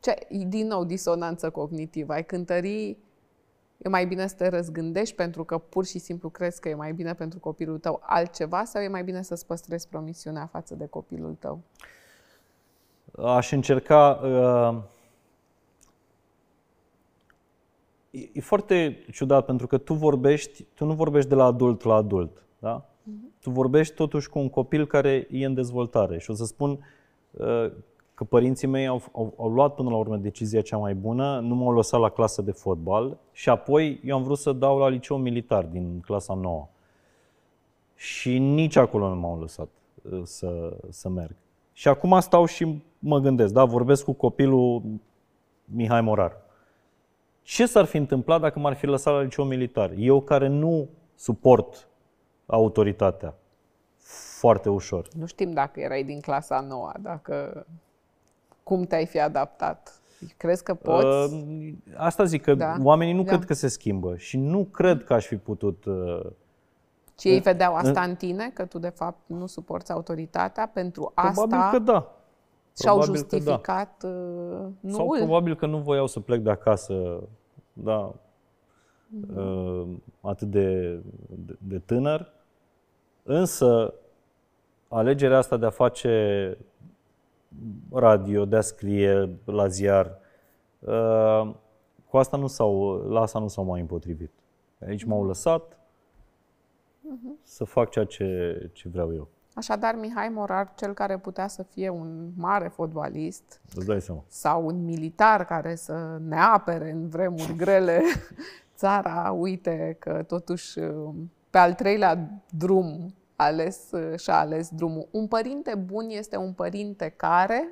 [0.00, 2.12] Ce, din nou, disonanță cognitivă.
[2.12, 2.96] Ai cântări,
[3.84, 6.92] e mai bine să te răzgândești pentru că pur și simplu crezi că e mai
[6.92, 11.36] bine pentru copilul tău altceva sau e mai bine să-ți păstrezi promisiunea față de copilul
[11.38, 11.60] tău?
[13.24, 14.20] Aș încerca...
[14.22, 14.82] Uh,
[18.10, 21.94] e, e foarte ciudat pentru că tu vorbești, tu nu vorbești de la adult la
[21.94, 22.84] adult, da?
[22.84, 23.40] Uh-huh.
[23.40, 26.86] Tu vorbești totuși cu un copil care e în dezvoltare și o să spun
[27.30, 27.72] uh,
[28.14, 31.54] că părinții mei au, au, au luat până la urmă decizia cea mai bună, nu
[31.54, 35.16] m-au lăsat la clasă de fotbal și apoi eu am vrut să dau la liceu
[35.16, 36.68] militar din clasa 9.
[37.94, 39.68] Și nici acolo nu m-au lăsat
[40.02, 41.34] uh, să, să merg.
[41.72, 44.82] Și acum stau și mă gândesc, da, vorbesc cu copilul
[45.64, 46.36] Mihai Morar.
[47.42, 49.92] Ce s-ar fi întâmplat dacă m-ar fi lăsat la liceu militar?
[49.96, 51.88] Eu care nu suport
[52.46, 53.34] autoritatea
[54.38, 55.08] foarte ușor.
[55.16, 57.66] Nu știm dacă erai din clasa 9, dacă
[58.64, 60.00] cum te-ai fi adaptat?
[60.36, 61.34] Crezi că poți?
[61.34, 62.76] Uh, asta zic, că da.
[62.82, 63.28] oamenii nu da.
[63.28, 65.84] cred că se schimbă și nu cred că aș fi putut...
[65.84, 66.20] Uh,
[67.18, 71.46] Și ei vedeau asta în tine, că tu de fapt nu suporți autoritatea pentru asta?
[71.46, 72.12] Probabil că da.
[72.80, 73.36] Și-au Probabil că da.
[73.36, 77.22] justificat uh, nu Sau probabil că nu voiau să plec de acasă,
[77.72, 78.14] da,
[79.36, 79.86] uh,
[80.20, 82.32] atât de, de, de tânăr.
[83.22, 83.94] Însă,
[84.88, 86.56] alegerea asta de a face
[87.92, 90.18] radio, de a scrie la ziar,
[90.78, 91.54] uh,
[92.08, 94.30] cu asta nu s-au, la asta nu s-au mai împotrivit.
[94.86, 95.78] Aici m-au lăsat
[97.42, 99.28] să fac ceea ce, ce vreau eu.
[99.54, 104.24] Așadar, Mihai Morar, cel care putea să fie un mare fotbalist Îți dai seama.
[104.28, 108.02] sau un militar care să ne apere în vremuri grele
[108.76, 110.78] țara, uite că totuși
[111.50, 115.08] pe al treilea drum ales, și-a ales drumul.
[115.10, 117.68] Un părinte bun este un părinte care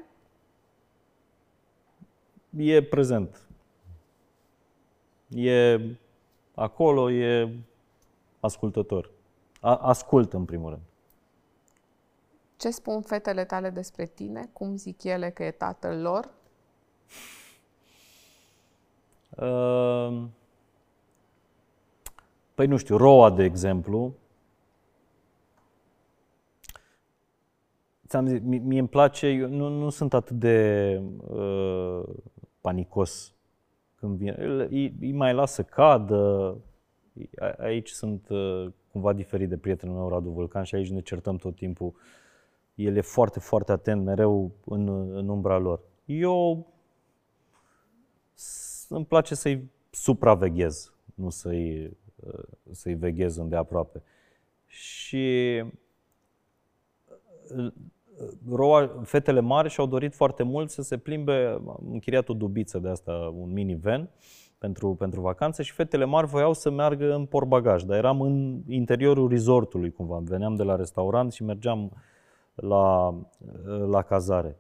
[2.56, 3.40] E prezent.
[5.28, 5.80] E
[6.54, 7.56] acolo, e
[8.40, 9.10] ascultător.
[9.60, 10.82] A, ascultă, în primul rând.
[12.56, 16.30] ce spun fetele tale despre tine, cum zic ele că e tatăl lor,
[19.36, 20.22] Uh,
[22.54, 24.14] Păi nu știu, Roa, de exemplu,
[28.12, 32.02] ți-am zis, mi- mie îmi place, eu nu, nu sunt atât de uh,
[32.60, 33.34] panicos
[33.94, 34.34] când vine.
[34.38, 36.56] Îl- Îi, îi mai las să cadă.
[37.38, 41.36] A- Aici sunt uh, cumva diferit de prietenul meu, Radu Vulcan, și aici ne certăm
[41.36, 41.94] tot timpul.
[42.74, 45.80] El e foarte, foarte atent mereu în, în umbra lor.
[46.04, 46.66] Eu
[48.34, 51.96] s- îmi place să-i supraveghez, nu să-i,
[52.26, 54.02] uh, să-i veghez îndeaproape.
[54.66, 55.62] Și
[57.56, 57.72] uh,
[58.50, 62.88] Roa, fetele mari și-au dorit foarte mult să se plimbe, am închiriat o dubiță de
[62.88, 64.10] asta, un minivan
[64.58, 69.28] pentru, pentru vacanță și fetele mari voiau să meargă în portbagaj, dar eram în interiorul
[69.28, 71.92] resortului cumva, veneam de la restaurant și mergeam
[72.54, 73.14] la,
[73.88, 74.56] la cazare.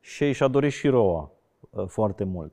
[0.00, 1.32] Și ei și-a dorit și Roa
[1.70, 2.52] uh, foarte mult.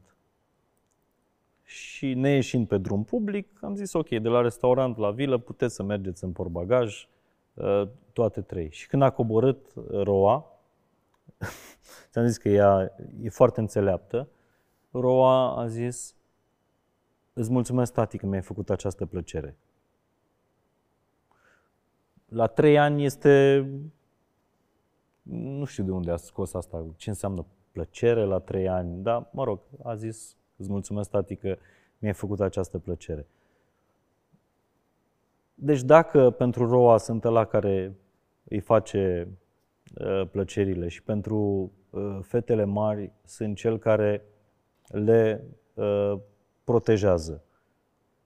[1.64, 5.76] Și ne ieșind pe drum public, am zis ok, de la restaurant la vilă puteți
[5.76, 7.17] să mergeți în portbagaj, uh,
[8.14, 8.72] toate trei.
[8.72, 10.46] Și când a coborât Roa,
[12.12, 14.28] ți-am zis că ea e foarte înțeleaptă,
[14.92, 16.16] Roa a zis,
[17.34, 19.58] îți mulțumesc, tati, că mi-ai făcut această plăcere.
[22.28, 23.66] La trei ani este,
[25.22, 29.44] nu știu de unde a scos asta, ce înseamnă plăcere la trei ani, dar, mă
[29.44, 31.58] rog, a zis, îți mulțumesc, tati, că
[31.98, 33.28] mi-ai făcut această plăcere.
[35.60, 37.96] Deci dacă pentru Roa sunt la care
[38.44, 39.28] îi face
[40.02, 44.24] uh, plăcerile și pentru uh, fetele mari sunt cel care
[44.88, 45.44] le
[45.74, 46.20] uh,
[46.64, 47.44] protejează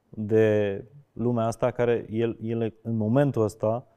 [0.10, 3.88] de lumea asta care el, ele în momentul ăsta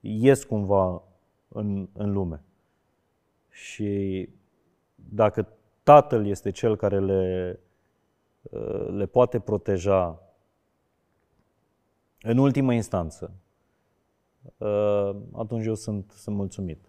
[0.00, 1.02] ies cumva
[1.48, 2.44] în, în lume.
[3.48, 4.28] Și
[4.94, 5.48] dacă
[5.82, 7.60] tatăl este cel care le,
[8.42, 10.21] uh, le poate proteja
[12.22, 13.30] în ultimă instanță,
[14.56, 16.84] uh, atunci eu sunt, sunt mulțumit.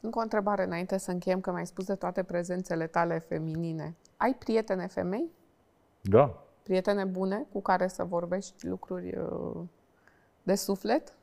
[0.00, 3.96] Încă o întrebare înainte să încheiem, că mi-ai spus de toate prezențele tale feminine.
[4.16, 5.30] Ai prietene femei?
[6.00, 6.42] Da.
[6.62, 9.62] Prietene bune cu care să vorbești lucruri uh,
[10.42, 11.16] de suflet?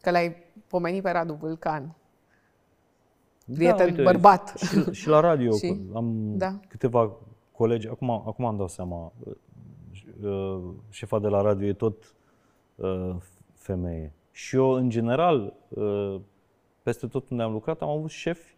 [0.00, 0.36] Că l-ai
[0.66, 1.94] pomenit pe Radu Vulcan.
[3.54, 4.52] Prieten uite, bărbat.
[4.56, 6.60] Și, și la radio Și- am da.
[6.68, 7.16] câteva
[7.52, 9.34] colegi, acum, acum am dat seama, uh,
[10.90, 12.14] șefa de la radio e tot
[12.74, 13.16] uh,
[13.54, 14.12] femeie.
[14.30, 16.20] Și eu, în general, uh,
[16.82, 18.56] peste tot unde am lucrat, am avut șefi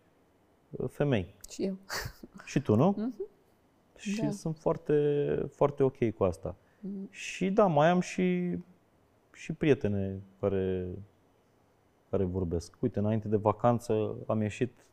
[0.70, 1.34] uh, femei.
[1.50, 1.76] Și eu.
[2.44, 3.12] Și tu, nu?
[3.96, 4.30] Și Da.
[4.30, 6.56] sunt foarte, foarte ok cu asta.
[7.10, 8.58] Și da, mai am și,
[9.32, 10.88] și prietene care,
[12.10, 12.76] care vorbesc.
[12.80, 14.86] Uite, înainte de vacanță am ieșit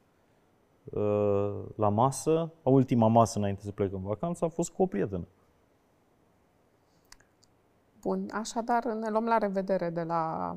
[0.84, 4.86] uh, la masă, a ultima masă înainte să plec în vacanță a fost cu o
[4.86, 5.28] prietenă.
[8.02, 10.56] Bun, așadar ne luăm la revedere de la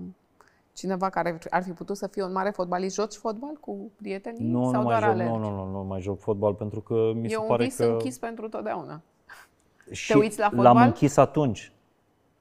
[0.72, 2.94] cineva care ar fi putut să fie un mare fotbalist.
[2.94, 5.32] Joci fotbal cu prietenii Nu, sau nu doar mai, joc, alergi?
[5.32, 7.76] nu, nu, nu, nu mai joc fotbal pentru că mi e se un pare vis
[7.76, 7.84] că...
[7.84, 9.00] închis pentru totdeauna.
[9.90, 10.86] și uiți la L-am fotbal?
[10.86, 11.72] închis atunci.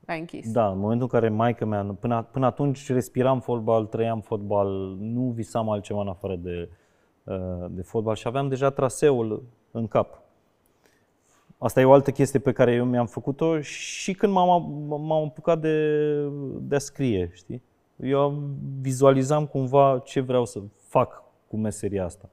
[0.06, 0.52] L-ai închis.
[0.52, 4.68] Da, în momentul în care maica mea, până, până atunci respiram fotbal, trăiam fotbal,
[5.00, 6.70] nu visam altceva în afară de,
[7.24, 10.23] uh, de fotbal și aveam deja traseul în cap.
[11.64, 15.60] Asta e o altă chestie pe care eu mi-am făcut-o și când m-am, m-am apucat
[15.60, 16.28] de,
[16.62, 17.62] de a scrie, știi?
[17.96, 18.44] Eu
[18.82, 22.30] vizualizam cumva ce vreau să fac cu meseria asta.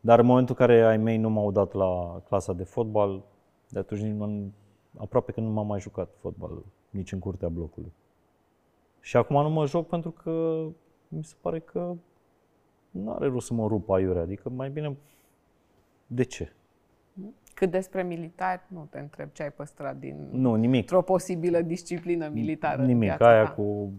[0.00, 3.24] Dar în momentul în care ai mei nu m-au dat la clasa de fotbal,
[3.68, 4.52] de atunci nici nu am-
[4.96, 7.92] aproape că nu m-am mai jucat fotbal nici în curtea blocului.
[9.00, 10.64] Și acum nu mă joc pentru că
[11.08, 11.94] mi se pare că
[12.90, 14.22] nu are rost să mă rup aiurea.
[14.22, 14.96] Adică mai bine,
[16.06, 16.52] de ce?
[17.58, 20.92] Cât despre militari, nu te întreb ce ai păstrat din Nu, nimic.
[20.92, 23.02] o posibilă disciplină militară în Nimic.
[23.08, 23.50] viața Aia ta.
[23.50, 23.92] cu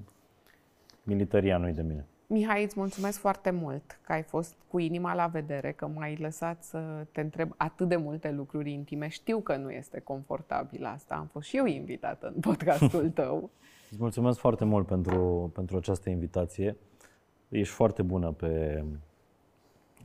[1.04, 2.06] militaria nu-i de mine.
[2.28, 6.64] Mihai, îți mulțumesc foarte mult că ai fost cu inima la vedere, că m-ai lăsat
[6.64, 9.08] să te întreb atât de multe lucruri intime.
[9.08, 13.50] Știu că nu este confortabil asta, am fost și eu invitată în podcastul tău.
[13.90, 16.78] Îți mulțumesc foarte mult pentru, pentru această invitație.
[17.50, 18.84] Ești foarte bună pe,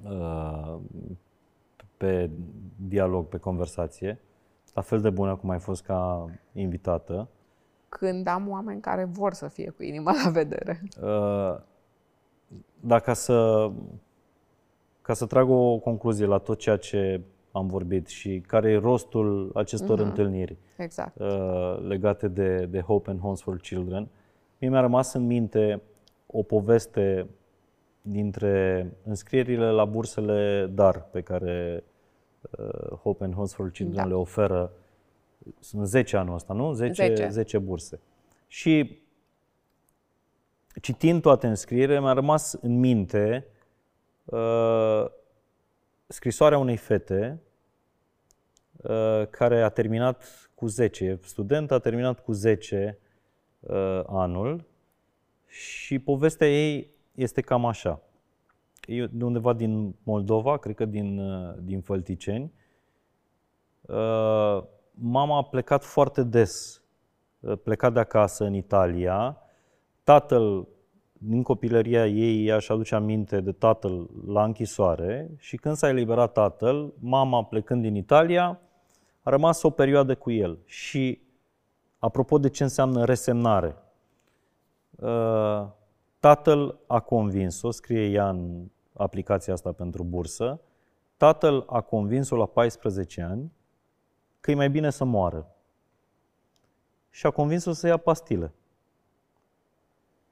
[0.05, 0.77] uh,
[1.97, 2.31] pe
[2.89, 4.21] dialog, pe conversație.
[4.75, 7.29] La fel de bună cum ai fost ca invitată.
[7.89, 10.81] Când am oameni care vor să fie cu inima la vedere.
[11.03, 11.61] Uh,
[12.81, 13.71] Dar ca să,
[15.03, 17.21] ca să trag o concluzie la tot ceea ce
[17.53, 21.19] am vorbit și care e rostul acestor întâlniri Exact.
[21.19, 24.09] uh, legate de, de Hope and Homes for Children,
[24.59, 25.83] mie mi-a rămas în minte
[26.27, 27.27] o poveste
[28.07, 31.85] dintre înscrierile la bursele DAR pe care
[32.41, 34.09] uh, Hope and Homes for Children Da.
[34.09, 34.73] le oferă.
[35.61, 36.73] Sunt 10 anul ăsta, nu?
[36.73, 37.29] 10, 10.
[37.29, 38.01] 10 burse.
[38.47, 38.99] Și
[40.81, 43.47] citind toate înscrierile, mi-a rămas în minte
[44.25, 45.05] uh,
[46.07, 47.41] scrisoarea unei fete
[48.77, 52.99] uh, care a terminat cu 10, e student, a terminat cu 10
[53.61, 54.65] uh, anul
[55.47, 58.01] și povestea ei este cam așa.
[58.87, 62.53] E de undeva din Moldova, cred că din, uh, din Fălticeni.
[63.81, 64.63] Uh,
[64.97, 66.83] Mama a plecat foarte des,
[67.41, 69.39] uh, plecat de acasă în Italia.
[70.03, 70.69] Tatăl,
[71.13, 76.33] din copilăria ei, ea își aduce aminte de tatăl la închisoare și când s-a eliberat
[76.33, 78.61] tatăl, mama plecând din Italia,
[79.23, 80.59] a rămas o perioadă cu el.
[80.65, 81.21] Și
[81.99, 83.77] apropo de ce înseamnă resemnare,
[84.91, 85.67] uh,
[86.25, 90.61] tatăl a convins-o, scrie ea în aplicația asta pentru bursă,
[91.17, 93.53] tatăl a convins-o la 14 ani
[94.41, 95.47] că e mai bine să moară.
[97.11, 98.53] Și a convins-o să ia pastile.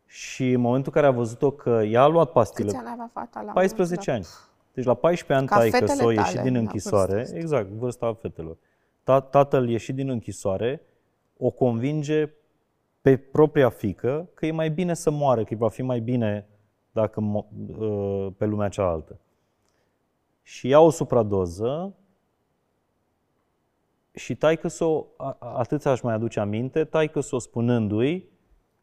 [0.07, 3.11] Și în momentul în care a văzut-o că ea a luat pastile, Câți ani avea
[3.13, 4.27] fata la 14 ani.
[4.73, 7.39] Deci la 14 ani Ca taică fetele s-o ieșit tale, din la închisoare, vârsta asta.
[7.39, 8.57] exact, vârsta fetelor.
[9.03, 10.83] Ta- Tatăl ieșit din închisoare,
[11.39, 12.31] o convinge
[13.03, 16.47] pe propria fică că e mai bine să moară, că îi va fi mai bine
[16.93, 19.21] dacă mo- uh, pe lumea cealaltă.
[20.43, 21.95] Și ia o supradoză
[24.15, 25.07] și taică s-o,
[25.39, 28.29] atât aș mai aduce aminte, taică s-o spunându-i,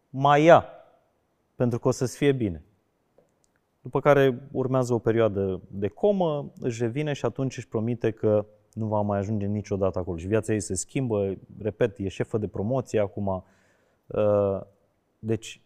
[0.10, 0.66] mai ia,
[1.56, 2.64] pentru că o să-ți fie bine.
[3.82, 8.86] După care urmează o perioadă de comă, își revine și atunci își promite că nu
[8.86, 10.18] va mai ajunge niciodată acolo.
[10.18, 13.44] Și viața ei se schimbă, repet, e șefă de promoție acum.
[14.16, 14.62] Uh,
[15.22, 15.62] Deci,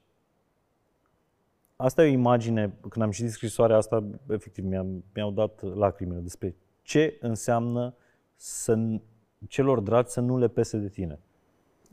[1.76, 6.56] asta e o imagine, când am citit scrisoarea asta, efectiv, mi-am, mi-au dat lacrimile despre
[6.82, 7.94] ce înseamnă
[8.36, 9.02] să, n-
[9.48, 11.20] celor dragi să nu le pese de tine.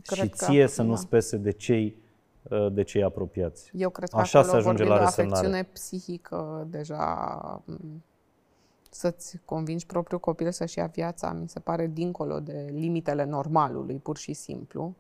[0.03, 0.89] Cred și că, ție să da.
[0.89, 1.97] nu-ți pese de cei,
[2.43, 3.71] uh, de cei apropiați.
[3.75, 5.47] Eu cred că Așa acolo se ajunge vorbim la de resemnare.
[5.47, 8.03] afecțiune psihică deja m,
[8.91, 14.17] să-ți convingi propriul copil să-și ia viața, mi se pare dincolo de limitele normalului, pur
[14.17, 14.95] și simplu.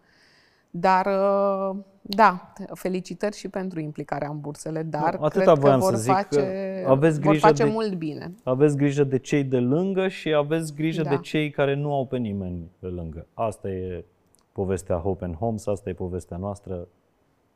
[0.71, 5.81] Dar, uh, da, felicitări și pentru implicarea în bursele, dar Nu, atâta cred că voiam
[5.81, 8.35] să vor zic, face, că aveți vor grijă face de- mult bine.
[8.45, 11.09] Aveți grijă de cei de lângă și aveți grijă Da.
[11.09, 13.27] de cei care nu au pe nimeni pe lângă.
[13.35, 14.05] Asta e
[14.53, 16.89] povestea Hope and Homes, asta e povestea noastră.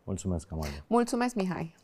[0.04, 0.84] Mulțumesc, Amalia.
[0.86, 1.74] Mulțumesc, Mihai!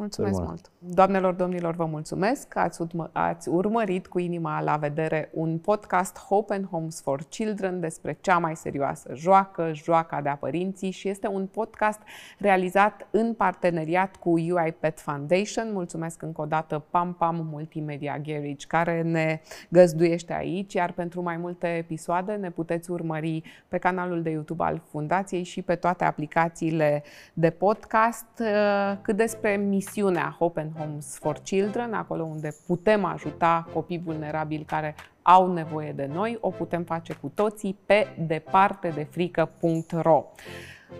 [0.00, 0.70] Mulțumesc Sări mult!
[0.78, 6.18] Doamnelor, domnilor, vă mulțumesc că ați, urmă, ați urmărit cu inima la vedere un podcast
[6.18, 11.28] Hope and Homes for Children despre cea mai serioasă joacă, joaca de-a părinții și este
[11.28, 12.00] un podcast
[12.38, 15.72] realizat în parteneriat cu UiPet Foundation.
[15.72, 21.36] Mulțumesc încă o dată Pam Pam Multimedia Garage care ne găzduiește aici, iar pentru mai
[21.36, 27.02] multe episoade ne puteți urmări pe canalul de YouTube al Fundației și pe toate aplicațiile
[27.32, 28.26] de podcast.
[28.38, 34.64] Uh, Cât despre misiunea misiunea Open Homes for Children, acolo unde putem ajuta copii vulnerabili
[34.64, 40.24] care au nevoie de noi, o putem face cu toții pe departe de frică.ro.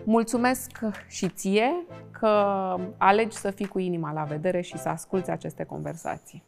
[0.03, 2.27] Mulțumesc și ție că
[2.97, 6.43] alegi să fii cu inima la vedere și să asculți aceste conversații.